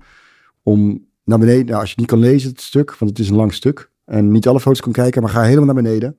om 0.62 1.06
naar 1.24 1.38
beneden, 1.38 1.66
nou, 1.66 1.80
als 1.80 1.84
je 1.84 1.90
het 1.90 1.98
niet 1.98 2.08
kan 2.08 2.30
lezen 2.30 2.50
het 2.50 2.60
stuk, 2.60 2.94
want 2.94 3.10
het 3.10 3.20
is 3.20 3.28
een 3.28 3.36
lang 3.36 3.54
stuk, 3.54 3.90
en 4.12 4.30
niet 4.30 4.46
alle 4.48 4.60
foto's 4.60 4.80
kan 4.80 4.92
kijken, 4.92 5.22
maar 5.22 5.30
ga 5.30 5.42
helemaal 5.42 5.64
naar 5.64 5.82
beneden. 5.82 6.18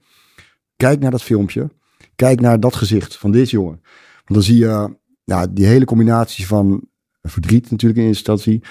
Kijk 0.76 1.00
naar 1.00 1.12
dat 1.12 1.24
filmpje. 1.24 1.70
Kijk 2.16 2.42
naar 2.42 2.60
dat 2.60 2.76
gezicht 2.76 3.18
van 3.18 3.32
deze 3.32 3.52
jongen. 3.52 3.82
Want 4.16 4.34
dan 4.34 4.42
zie 4.42 4.58
je 4.58 4.98
ja, 5.24 5.48
die 5.48 5.66
hele 5.66 5.86
combinatie 5.86 6.48
van 6.48 6.88
verdriet 7.22 7.72
natuurlijk 7.72 8.02
in 8.02 8.08
instantie. 8.08 8.62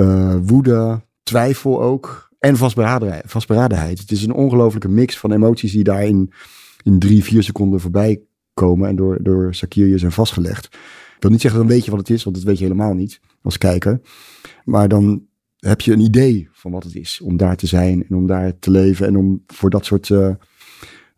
Uh, 0.00 0.36
woede, 0.42 1.00
twijfel 1.22 1.82
ook. 1.82 2.30
En 2.38 2.56
vastberadenheid, 2.56 3.22
vastberadenheid. 3.26 3.98
Het 3.98 4.10
is 4.10 4.22
een 4.22 4.32
ongelofelijke 4.32 4.88
mix 4.88 5.18
van 5.18 5.32
emoties 5.32 5.72
die 5.72 5.84
daar 5.84 6.04
in, 6.04 6.32
in 6.82 6.98
drie, 6.98 7.24
vier 7.24 7.42
seconden 7.42 7.80
voorbij 7.80 8.22
komen 8.54 8.88
en 8.88 8.96
door, 8.96 9.22
door 9.22 9.54
Sakir 9.54 9.98
zijn 9.98 10.12
vastgelegd. 10.12 10.64
Ik 11.16 11.22
wil 11.22 11.30
niet 11.30 11.40
zeggen 11.40 11.60
dan 11.60 11.68
weet 11.68 11.84
je 11.84 11.90
wat 11.90 12.00
het 12.00 12.10
is, 12.10 12.24
want 12.24 12.36
dat 12.36 12.44
weet 12.44 12.58
je 12.58 12.64
helemaal 12.64 12.94
niet 12.94 13.20
als 13.42 13.58
kijker. 13.58 14.00
Maar 14.64 14.88
dan 14.88 15.25
heb 15.56 15.80
je 15.80 15.92
een 15.92 16.00
idee 16.00 16.48
van 16.52 16.70
wat 16.72 16.84
het 16.84 16.94
is 16.94 17.20
om 17.20 17.36
daar 17.36 17.56
te 17.56 17.66
zijn 17.66 18.06
en 18.08 18.16
om 18.16 18.26
daar 18.26 18.58
te 18.58 18.70
leven 18.70 19.06
en 19.06 19.16
om 19.16 19.42
voor 19.46 19.70
dat 19.70 19.84
soort 19.84 20.08
uh, 20.08 20.30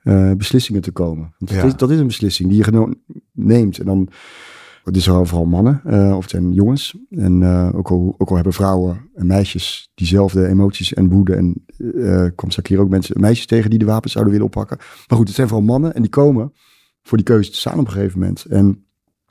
uh, 0.02 0.32
beslissingen 0.32 0.82
te 0.82 0.90
komen. 0.92 1.34
Want 1.38 1.50
Ja. 1.50 1.62
is, 1.62 1.76
dat 1.76 1.90
is 1.90 1.98
een 1.98 2.06
beslissing 2.06 2.48
die 2.48 2.64
je 2.64 2.96
neemt. 3.32 3.78
En 3.78 3.86
dan, 3.86 4.08
het 4.84 4.96
is 4.96 5.04
vooral 5.04 5.44
mannen 5.44 5.82
uh, 5.86 6.16
of 6.16 6.22
het 6.22 6.30
zijn 6.30 6.52
jongens. 6.52 6.98
En 7.10 7.44
ook, 7.74 7.90
al, 7.90 8.14
ook 8.18 8.28
al 8.28 8.34
hebben 8.34 8.52
vrouwen 8.52 9.10
en 9.14 9.26
meisjes 9.26 9.90
diezelfde 9.94 10.46
emoties 10.46 10.94
en 10.94 11.08
woede. 11.08 11.34
En 11.34 11.64
kwam 12.34 12.50
straks 12.50 12.68
hier 12.68 12.80
ook 12.80 12.88
mensen, 12.88 13.20
meisjes 13.20 13.46
tegen 13.46 13.70
die 13.70 13.78
de 13.78 13.84
wapens 13.84 14.12
zouden 14.12 14.32
willen 14.32 14.48
oppakken. 14.48 14.76
Maar 14.78 15.18
goed, 15.18 15.26
het 15.26 15.36
zijn 15.36 15.48
vooral 15.48 15.66
mannen 15.66 15.94
en 15.94 16.02
die 16.02 16.10
komen 16.10 16.52
voor 17.02 17.16
die 17.16 17.26
keuze 17.26 17.50
te 17.50 17.56
staan 17.56 17.78
op 17.78 17.86
een 17.86 17.92
gegeven 17.92 18.18
moment. 18.18 18.44
En 18.44 18.84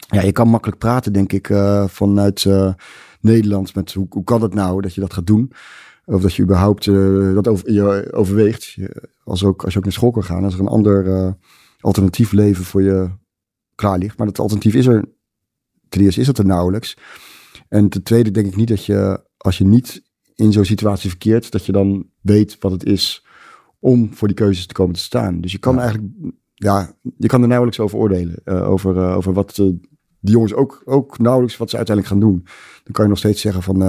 ja, 0.08 0.22
je 0.22 0.32
kan 0.32 0.48
makkelijk 0.48 0.80
praten, 0.80 1.14
denk 1.14 1.34
ik, 1.34 1.48
vanuit 1.88 2.46
uh, 3.22 3.32
Nederland 3.32 3.76
met 3.76 3.94
hoe, 3.94 4.06
hoe 4.10 4.24
kan 4.24 4.42
het 4.42 4.54
nou 4.54 4.82
dat 4.82 4.94
je 4.94 5.02
dat 5.02 5.14
gaat 5.14 5.28
doen? 5.28 5.52
Of 6.06 6.22
dat 6.22 6.34
je 6.34 6.44
überhaupt 6.44 6.86
uh, 6.86 7.34
dat 7.34 7.48
over, 7.48 7.72
je 7.72 8.14
overweegt. 8.14 8.66
Je, 8.66 9.10
als, 9.24 9.44
ook, 9.44 9.64
als 9.64 9.74
je 9.74 9.80
ook 9.80 9.86
naar 9.86 9.94
school 9.94 10.12
kan 10.12 10.24
gaan, 10.24 10.44
als 10.44 10.54
er 10.54 10.60
een 10.60 10.68
ander 10.68 11.06
uh, 11.06 11.32
alternatief 11.80 12.32
leven 12.32 12.64
voor 12.64 12.82
je 12.82 13.10
klaar 13.76 13.98
ligt. 13.98 14.18
Maar 14.18 14.28
dat 14.28 14.40
alternatief 14.40 14.74
is 14.74 14.86
er, 14.86 15.06
ten 15.90 16.02
eerste 16.02 16.22
is 16.22 16.28
dat 16.28 16.38
er 16.38 16.46
nauwelijks. 16.46 16.98
En 17.70 17.90
ten 17.90 18.04
tweede 18.04 18.32
denk 18.32 18.48
ik 18.48 18.56
niet 18.56 18.68
dat 18.68 18.86
je, 18.86 19.24
als 19.38 19.58
je 19.58 19.66
niet 19.66 20.04
in 20.36 20.52
zo'n 20.52 20.66
situatie 20.66 21.10
verkeert, 21.10 21.52
dat 21.52 21.66
je 21.66 21.72
dan 21.72 22.10
weet 22.22 22.58
wat 22.60 22.72
het 22.72 22.86
is 22.86 23.26
om 23.80 24.14
voor 24.14 24.28
die 24.28 24.38
keuzes 24.38 24.68
te 24.68 24.74
komen 24.74 24.96
te 24.96 25.02
staan. 25.02 25.42
Dus 25.42 25.52
je 25.52 25.58
kan 25.58 25.76
ja. 25.76 25.82
eigenlijk, 25.82 26.14
ja, 26.54 26.94
je 27.18 27.28
kan 27.28 27.42
er 27.42 27.48
nauwelijks 27.48 27.80
over 27.80 27.98
oordelen. 27.98 28.40
Uh, 28.46 28.70
over, 28.70 28.98
over 28.98 29.34
wat 29.34 29.64
die 30.20 30.34
jongens 30.34 30.54
ook, 30.54 30.82
ook 30.86 31.18
nauwelijks 31.18 31.58
wat 31.58 31.70
ze 31.70 31.78
uiteindelijk 31.78 32.16
gaan 32.16 32.30
doen. 32.30 32.44
Dan 32.84 32.94
kan 32.94 33.04
je 33.04 33.10
nog 33.10 33.20
steeds 33.20 33.42
zeggen 33.42 33.64
van, 33.64 33.82
uh, 33.82 33.88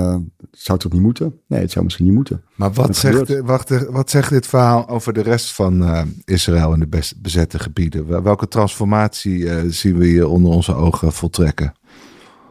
zou 0.50 0.72
het 0.72 0.80
toch 0.80 0.92
niet 0.92 1.02
moeten? 1.02 1.40
Nee, 1.46 1.60
het 1.60 1.70
zou 1.70 1.84
misschien 1.84 2.04
niet 2.04 2.14
moeten. 2.14 2.42
Maar 2.54 2.72
wat, 2.72 2.96
zegt, 2.96 3.40
wacht, 3.40 3.86
wat 3.90 4.10
zegt 4.10 4.30
dit 4.30 4.46
verhaal 4.46 4.88
over 4.88 5.12
de 5.12 5.22
rest 5.22 5.52
van 5.52 5.82
uh, 5.82 6.02
Israël 6.24 6.72
en 6.72 6.80
de 6.80 6.86
best 6.86 7.22
bezette 7.22 7.58
gebieden? 7.58 8.22
Welke 8.22 8.48
transformatie 8.48 9.38
uh, 9.38 9.60
zien 9.66 9.98
we 9.98 10.06
hier 10.06 10.28
onder 10.28 10.52
onze 10.52 10.74
ogen 10.74 11.12
voltrekken? 11.12 11.72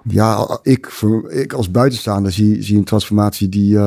Ja, 0.04 0.60
ik, 0.62 0.90
voor, 0.90 1.32
ik 1.32 1.54
als 1.54 1.72
buitenstaander 1.72 2.32
zie, 2.32 2.64
zie 2.64 2.78
een 2.78 2.84
transformatie 2.84 3.50
die, 3.50 3.80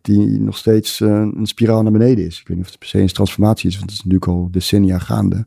die 0.00 0.40
nog 0.40 0.56
steeds 0.56 1.00
een 1.00 1.46
spiraal 1.46 1.82
naar 1.82 1.92
beneden 1.92 2.26
is. 2.26 2.40
Ik 2.40 2.48
weet 2.48 2.56
niet 2.56 2.66
of 2.66 2.70
het 2.70 2.80
per 2.80 2.88
se 2.88 2.98
een 2.98 3.06
transformatie 3.06 3.68
is, 3.68 3.78
want 3.78 3.90
het 3.90 3.98
is 3.98 4.04
natuurlijk 4.04 4.32
al 4.32 4.48
decennia 4.50 4.98
gaande. 4.98 5.46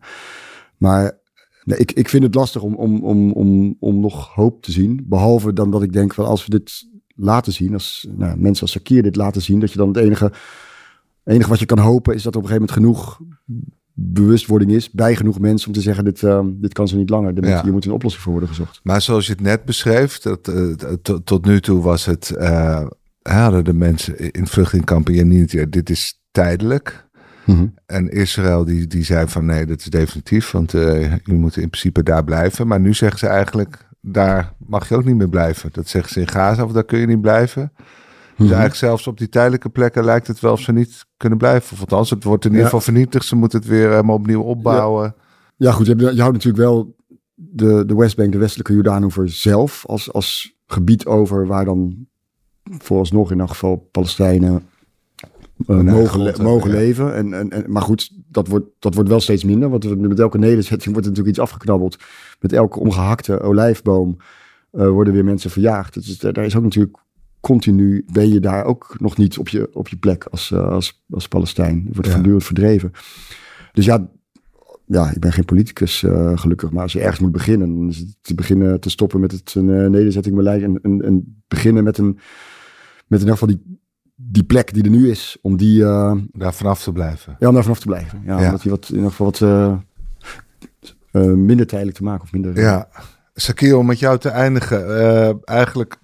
Maar 0.78 1.22
nee, 1.66 1.78
ik, 1.78 1.92
ik 1.92 2.10
vind 2.10 2.24
het 2.24 2.36
lastig 2.36 2.62
om, 2.62 2.76
om, 2.76 3.04
om, 3.04 3.32
om, 3.32 3.76
om 3.80 4.00
nog 4.00 4.34
hoop 4.34 4.62
te 4.62 4.72
zien. 4.72 5.06
Behalve 5.06 5.54
dan 5.54 5.72
dat 5.72 5.84
ik 5.84 5.94
denk 5.94 6.14
van 6.14 6.26
als 6.26 6.46
we 6.46 6.50
dit 6.50 6.88
laten 7.16 7.54
zien, 7.54 7.74
als 7.74 8.08
nou, 8.18 8.38
mensen 8.38 8.62
als 8.62 8.72
Sakir 8.72 9.04
dit 9.04 9.16
laten 9.16 9.42
zien, 9.42 9.60
dat 9.60 9.72
je 9.72 9.78
dan 9.78 9.88
het 9.88 9.98
enige, 9.98 10.32
enige 11.24 11.50
wat 11.50 11.60
je 11.60 11.66
kan 11.66 11.80
hopen 11.80 12.16
is 12.16 12.24
dat 12.24 12.34
er 12.34 12.40
op 12.40 12.46
een 12.46 12.50
gegeven 12.50 12.76
moment 12.76 12.96
genoeg 12.96 13.20
bewustwording 13.96 14.72
is 14.72 14.92
bij 14.92 15.16
genoeg 15.16 15.40
mensen 15.40 15.68
om 15.68 15.74
te 15.74 15.82
zeggen: 15.82 16.04
dit, 16.04 16.22
uh, 16.22 16.46
dit 16.46 16.74
kan 16.74 16.88
zo 16.88 16.98
niet 16.98 17.10
langer. 17.10 17.46
Ja. 17.46 17.64
Hier 17.64 17.72
moet 17.72 17.86
een 17.86 17.92
oplossing 17.92 18.24
voor 18.24 18.32
worden 18.32 18.50
gezocht. 18.50 18.80
Maar 18.84 19.02
zoals 19.02 19.26
je 19.26 19.32
het 19.32 19.42
net 19.42 19.66
beschreef, 19.66 20.20
dat, 20.20 20.48
uh, 20.48 20.74
tot, 21.02 21.26
tot 21.26 21.46
nu 21.46 21.62
toe 21.62 21.82
was 21.82 22.06
het. 22.06 22.34
Uh, 22.38 22.88
hadden 23.22 23.64
de 23.64 23.74
mensen 23.74 24.32
in 24.32 24.48
vluchtelingkampen 24.48 25.28
niet. 25.28 25.72
Dit 25.72 25.90
is 25.90 26.22
tijdelijk. 26.32 27.10
Mm 27.46 27.56
-hmm. 27.56 27.74
En 27.86 28.10
Israël 28.10 28.66
die, 28.66 28.88
die 28.88 29.04
zei 29.04 29.28
van 29.28 29.46
nee, 29.46 29.66
dat 29.66 29.80
is 29.80 29.86
definitief, 29.86 30.52
want 30.52 30.74
uh, 30.74 31.02
jullie 31.02 31.42
moeten 31.42 31.62
in 31.62 31.70
principe 31.70 32.04
daar 32.04 32.24
blijven. 32.24 32.68
Maar 32.68 32.80
nu 32.80 32.94
zeggen 32.94 33.20
ze 33.20 33.28
eigenlijk, 33.28 33.88
daar 34.02 34.54
mag 34.68 34.90
je 34.90 34.96
ook 34.96 35.06
niet 35.06 35.16
meer 35.16 35.30
blijven. 35.30 35.70
Dat 35.72 35.88
zeggen 35.88 36.14
ze 36.14 36.20
in 36.20 36.28
Gaza, 36.28 36.64
of 36.64 36.72
daar 36.72 36.84
kun 36.84 37.00
je 37.00 37.08
niet 37.08 37.22
blijven. 37.22 37.62
Mm 37.62 37.78
-hmm. 37.78 38.36
Dus 38.36 38.46
eigenlijk 38.46 38.76
zelfs 38.76 39.08
op 39.08 39.18
die 39.18 39.30
tijdelijke 39.30 39.70
plekken 39.70 40.04
lijkt 40.04 40.28
het 40.28 40.40
wel 40.40 40.52
of 40.52 40.62
ze 40.62 40.72
niet 40.72 41.06
kunnen 41.18 41.38
blijven. 41.38 41.74
Of 41.74 41.80
althans, 41.80 42.10
het 42.10 42.24
wordt 42.24 42.46
in 42.46 42.50
ieder 42.50 42.66
geval 42.66 42.80
ja. 42.80 42.86
vernietigd. 42.86 43.26
Ze 43.26 43.36
moeten 43.36 43.60
het 43.60 43.68
weer 43.68 43.90
helemaal 43.90 44.16
opnieuw 44.16 44.42
opbouwen. 44.42 45.04
Ja, 45.04 45.68
ja 45.68 45.72
goed, 45.72 45.86
je, 45.86 45.96
je 45.96 46.22
houdt 46.22 46.34
natuurlijk 46.34 46.64
wel 46.64 46.96
de, 47.36 47.86
de 47.86 47.96
Westbank, 47.96 48.32
de 48.32 48.38
westelijke 48.38 48.74
Jordaanoever 48.74 49.30
zelf 49.30 49.86
als, 49.86 50.14
als 50.14 50.58
gebied 50.68 51.06
over 51.06 51.48
waar 51.48 51.66
dan 51.66 52.08
vooralsnog 52.64 53.32
in 53.32 53.40
elk 53.40 53.50
geval 53.50 53.90
Palestijnen 53.92 54.68
uh, 55.68 55.82
mogen, 55.82 56.22
le 56.22 56.34
mogen 56.42 56.70
ja. 56.70 56.76
leven. 56.76 57.14
En, 57.16 57.34
en, 57.34 57.50
en, 57.50 57.72
maar 57.72 57.82
goed, 57.82 58.12
dat 58.28 58.48
wordt, 58.48 58.66
dat 58.80 58.94
wordt 58.94 59.10
wel 59.10 59.20
steeds 59.20 59.44
minder. 59.44 59.70
Want 59.70 60.00
met 60.00 60.20
elke 60.20 60.38
nederzetting 60.38 60.94
wordt 60.94 61.08
er 61.08 61.12
natuurlijk 61.12 61.38
iets 61.38 61.46
afgeknabbeld. 61.46 61.98
Met 62.40 62.54
elke 62.54 62.80
omgehakte 62.80 63.40
olijfboom 63.40 64.18
uh, 64.72 64.88
worden 64.88 65.14
weer 65.14 65.24
mensen 65.24 65.50
verjaagd. 65.50 65.94
Dus 65.94 66.18
daar 66.18 66.46
is 66.46 66.56
ook 66.56 66.64
natuurlijk 66.64 66.98
continu, 67.40 68.06
ben 68.12 68.30
je 68.30 68.40
daar 68.40 68.66
ook 68.66 68.96
nog 69.00 69.18
niet 69.18 69.38
op 69.38 69.50
je, 69.50 69.70
op 69.74 69.88
je 69.88 69.96
plek 69.96 70.24
als, 70.24 70.52
uh, 70.52 70.68
als, 70.68 71.04
als 71.10 71.28
Palestijn. 71.28 71.78
Er 71.88 71.94
wordt 71.94 72.06
ja. 72.08 72.14
voortdurend 72.14 72.44
verdreven. 72.44 72.92
Dus 73.74 73.86
ja, 73.86 74.10
ja, 74.86 75.12
ik 75.12 75.20
ben 75.20 75.34
geen 75.34 75.46
politicus 75.46 76.06
gelukkig. 76.36 76.72
Maar 76.72 76.84
als 76.84 76.94
je 76.94 77.00
ergens 77.00 77.20
moet 77.20 77.32
beginnen, 77.32 77.76
dan 77.76 77.90
is 77.90 77.98
het 77.98 78.16
te 78.22 78.36
beginnen 78.36 78.80
te 78.80 78.90
stoppen 78.90 79.20
met 79.20 79.32
het 79.32 79.56
nederzettingbeleid. 79.56 80.62
En, 80.62 80.80
en, 80.82 81.02
en 81.02 81.44
beginnen 81.48 81.84
met 81.84 81.98
een, 81.98 82.14
met 83.08 83.20
in 83.22 83.28
ieder 83.28 83.38
geval 83.38 83.48
die 83.48 83.82
die 84.16 84.44
plek 84.44 84.74
die 84.74 84.84
er 84.84 84.90
nu 84.90 85.10
is, 85.10 85.38
om 85.42 85.58
die... 85.58 85.82
Uh, 85.82 86.16
daar 86.32 86.54
vanaf 86.54 86.84
te 86.84 86.92
blijven. 86.92 87.36
Ja, 87.40 87.48
om 87.48 87.54
daar 87.54 87.64
vanaf 87.64 87.80
te 87.80 87.86
blijven. 87.86 88.22
Ja, 88.26 88.40
ja. 88.40 88.46
Omdat 88.46 88.62
die 88.62 88.72
wat, 88.72 88.90
in 88.90 88.96
ieder 88.96 89.10
geval 89.10 89.26
wat 89.26 89.40
uh, 89.40 89.78
uh, 91.12 91.34
minder 91.34 91.68
tijdelijk 91.68 91.98
te 91.98 92.04
maken. 92.04 92.24
Of 92.24 92.32
minder, 92.32 92.60
ja, 92.60 92.90
Sakir, 93.34 93.78
om 93.78 93.86
met 93.86 94.00
jou 94.00 94.18
te 94.18 94.30
eindigen. 94.30 95.42
eigenlijk 95.44 96.02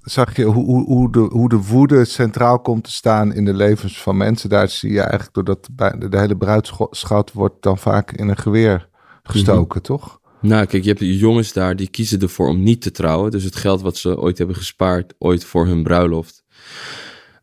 zag 0.00 0.36
je 0.36 0.44
hoe, 0.44 0.64
hoe, 0.64 0.84
hoe, 0.84 1.12
de, 1.12 1.18
hoe 1.18 1.48
de 1.48 1.56
woede 1.56 2.04
centraal 2.04 2.60
komt 2.60 2.84
te 2.84 2.90
staan 2.90 3.32
in 3.34 3.44
de 3.44 3.54
levens 3.54 4.02
van 4.02 4.16
mensen. 4.16 4.48
Daar 4.48 4.68
zie 4.68 4.92
je 4.92 5.00
eigenlijk 5.00 5.34
doordat 5.34 5.68
de, 5.72 6.08
de 6.08 6.18
hele 6.18 6.36
bruidschat 6.36 7.32
wordt 7.32 7.62
dan 7.62 7.78
vaak 7.78 8.12
in 8.12 8.28
een 8.28 8.36
geweer 8.36 8.88
gestoken, 9.22 9.80
mm-hmm. 9.80 9.98
toch? 9.98 10.20
Nou, 10.40 10.66
kijk, 10.66 10.82
je 10.82 10.88
hebt 10.88 11.20
jongens 11.20 11.52
daar 11.52 11.76
die 11.76 11.88
kiezen 11.88 12.20
ervoor 12.20 12.48
om 12.48 12.62
niet 12.62 12.82
te 12.82 12.90
trouwen. 12.90 13.30
Dus 13.30 13.44
het 13.44 13.56
geld 13.56 13.80
wat 13.80 13.96
ze 13.96 14.18
ooit 14.18 14.38
hebben 14.38 14.56
gespaard, 14.56 15.14
ooit 15.18 15.44
voor 15.44 15.66
hun 15.66 15.82
bruiloft 15.82 16.44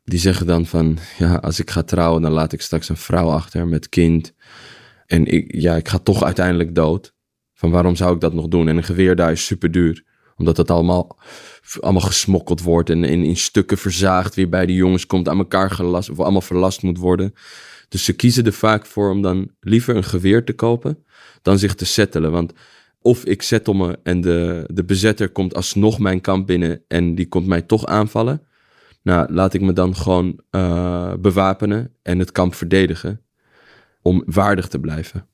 die 0.07 0.19
zeggen 0.19 0.45
dan 0.47 0.65
van, 0.65 0.97
ja, 1.17 1.35
als 1.35 1.59
ik 1.59 1.69
ga 1.69 1.83
trouwen, 1.83 2.21
dan 2.21 2.31
laat 2.31 2.53
ik 2.53 2.61
straks 2.61 2.89
een 2.89 2.97
vrouw 2.97 3.29
achter 3.29 3.67
met 3.67 3.89
kind. 3.89 4.33
En 5.05 5.25
ik, 5.25 5.55
ja, 5.55 5.75
ik 5.75 5.87
ga 5.87 5.97
toch 5.97 6.23
uiteindelijk 6.23 6.75
dood. 6.75 7.13
Van 7.53 7.71
waarom 7.71 7.95
zou 7.95 8.15
ik 8.15 8.21
dat 8.21 8.33
nog 8.33 8.47
doen? 8.47 8.67
En 8.67 8.77
een 8.77 8.83
geweer 8.83 9.15
daar 9.15 9.31
is 9.31 9.45
super 9.45 9.71
duur. 9.71 10.03
Omdat 10.35 10.57
het 10.57 10.71
allemaal, 10.71 11.19
allemaal 11.79 12.01
gesmokkeld 12.01 12.61
wordt 12.61 12.89
en 12.89 13.03
in, 13.03 13.23
in 13.23 13.37
stukken 13.37 13.77
verzaagd 13.77 14.35
weer 14.35 14.49
bij 14.49 14.65
de 14.65 14.73
jongens 14.73 15.05
komt, 15.05 15.29
aan 15.29 15.37
elkaar 15.37 15.71
gelast, 15.71 16.09
of 16.09 16.19
allemaal 16.19 16.41
verlast 16.41 16.83
moet 16.83 16.97
worden. 16.97 17.33
Dus 17.89 18.03
ze 18.03 18.13
kiezen 18.13 18.45
er 18.45 18.53
vaak 18.53 18.85
voor 18.85 19.11
om 19.11 19.21
dan 19.21 19.51
liever 19.59 19.95
een 19.95 20.03
geweer 20.03 20.45
te 20.45 20.53
kopen 20.53 21.03
dan 21.41 21.59
zich 21.59 21.75
te 21.75 21.85
settelen. 21.85 22.31
Want 22.31 22.53
of 23.01 23.25
ik 23.25 23.41
settle 23.41 23.73
me 23.73 23.99
en 24.03 24.21
de, 24.21 24.63
de 24.73 24.83
bezetter 24.83 25.29
komt 25.29 25.55
alsnog 25.55 25.99
mijn 25.99 26.21
kamp 26.21 26.47
binnen 26.47 26.83
en 26.87 27.15
die 27.15 27.27
komt 27.27 27.47
mij 27.47 27.61
toch 27.61 27.85
aanvallen. 27.85 28.46
Nou, 29.07 29.33
laat 29.33 29.53
ik 29.53 29.61
me 29.61 29.73
dan 29.73 29.95
gewoon 29.95 30.39
uh, 30.51 31.13
bewapenen 31.19 31.93
en 32.01 32.19
het 32.19 32.31
kamp 32.31 32.53
verdedigen 32.53 33.21
om 34.01 34.23
waardig 34.25 34.67
te 34.67 34.79
blijven. 34.79 35.27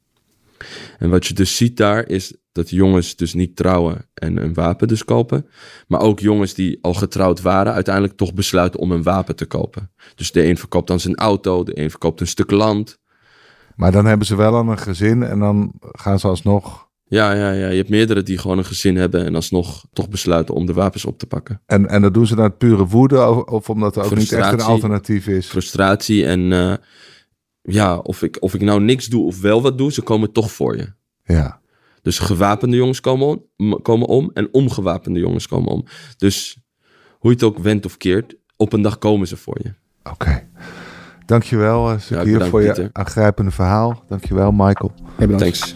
En 0.97 1.09
wat 1.09 1.25
je 1.25 1.33
dus 1.33 1.55
ziet 1.55 1.77
daar 1.77 2.07
is 2.07 2.35
dat 2.51 2.69
jongens 2.69 3.15
dus 3.15 3.33
niet 3.33 3.55
trouwen 3.55 4.09
en 4.13 4.43
een 4.43 4.53
wapen 4.53 4.87
dus 4.87 5.05
kopen. 5.05 5.47
Maar 5.87 6.01
ook 6.01 6.19
jongens 6.19 6.53
die 6.53 6.79
al 6.81 6.93
getrouwd 6.93 7.41
waren 7.41 7.73
uiteindelijk 7.73 8.17
toch 8.17 8.33
besluiten 8.33 8.79
om 8.79 8.91
een 8.91 9.03
wapen 9.03 9.35
te 9.35 9.45
kopen. 9.45 9.91
Dus 10.15 10.31
de 10.31 10.47
een 10.47 10.57
verkoopt 10.57 10.87
dan 10.87 10.99
zijn 10.99 11.15
auto, 11.15 11.63
de 11.63 11.79
een 11.79 11.89
verkoopt 11.89 12.21
een 12.21 12.27
stuk 12.27 12.51
land. 12.51 12.99
Maar 13.75 13.91
dan 13.91 14.05
hebben 14.05 14.27
ze 14.27 14.35
wel 14.35 14.55
al 14.55 14.69
een 14.69 14.77
gezin 14.77 15.23
en 15.23 15.39
dan 15.39 15.73
gaan 15.79 16.19
ze 16.19 16.27
alsnog 16.27 16.91
ja, 17.13 17.33
ja, 17.33 17.51
ja, 17.51 17.67
je 17.69 17.77
hebt 17.77 17.89
meerdere 17.89 18.23
die 18.23 18.37
gewoon 18.37 18.57
een 18.57 18.65
gezin 18.65 18.95
hebben 18.95 19.25
en 19.25 19.35
alsnog 19.35 19.85
toch 19.93 20.09
besluiten 20.09 20.55
om 20.55 20.65
de 20.65 20.73
wapens 20.73 21.05
op 21.05 21.19
te 21.19 21.25
pakken. 21.25 21.61
En, 21.65 21.89
en 21.89 22.01
dat 22.01 22.13
doen 22.13 22.27
ze 22.27 22.35
naar 22.35 22.51
pure 22.51 22.85
woede 22.85 23.27
of, 23.27 23.43
of 23.43 23.69
omdat 23.69 23.95
er 23.95 24.03
ook 24.03 24.15
niet 24.15 24.31
echt 24.31 24.53
een 24.53 24.61
alternatief 24.61 25.27
is? 25.27 25.47
Frustratie 25.47 26.25
en 26.25 26.39
uh, 26.39 26.73
ja, 27.61 27.97
of 27.97 28.21
ik, 28.21 28.37
of 28.39 28.53
ik 28.53 28.61
nou 28.61 28.81
niks 28.81 29.07
doe 29.07 29.25
of 29.25 29.41
wel 29.41 29.61
wat 29.61 29.77
doe, 29.77 29.91
ze 29.91 30.01
komen 30.01 30.31
toch 30.31 30.51
voor 30.51 30.77
je. 30.77 30.93
Ja. 31.23 31.61
Dus 32.01 32.19
gewapende 32.19 32.75
jongens 32.75 32.99
komen 32.99 33.41
om, 33.57 33.81
komen 33.81 34.07
om 34.07 34.31
en 34.33 34.49
ongewapende 34.51 35.19
jongens 35.19 35.47
komen 35.47 35.71
om. 35.71 35.85
Dus 36.17 36.57
hoe 37.19 37.31
je 37.31 37.35
het 37.35 37.45
ook 37.45 37.57
wendt 37.59 37.85
of 37.85 37.97
keert, 37.97 38.35
op 38.55 38.73
een 38.73 38.81
dag 38.81 38.97
komen 38.97 39.27
ze 39.27 39.37
voor 39.37 39.57
je. 39.61 39.73
Oké. 39.99 40.11
Okay. 40.13 40.47
Dankjewel, 41.25 41.91
uh, 41.91 41.99
Sakir, 41.99 42.39
ja, 42.39 42.45
voor 42.45 42.61
je 42.61 42.89
aangrijpende 42.91 43.51
verhaal. 43.51 44.03
Dankjewel, 44.07 44.51
Michael. 44.51 44.91
Hey, 45.17 45.27
Thanks. 45.27 45.75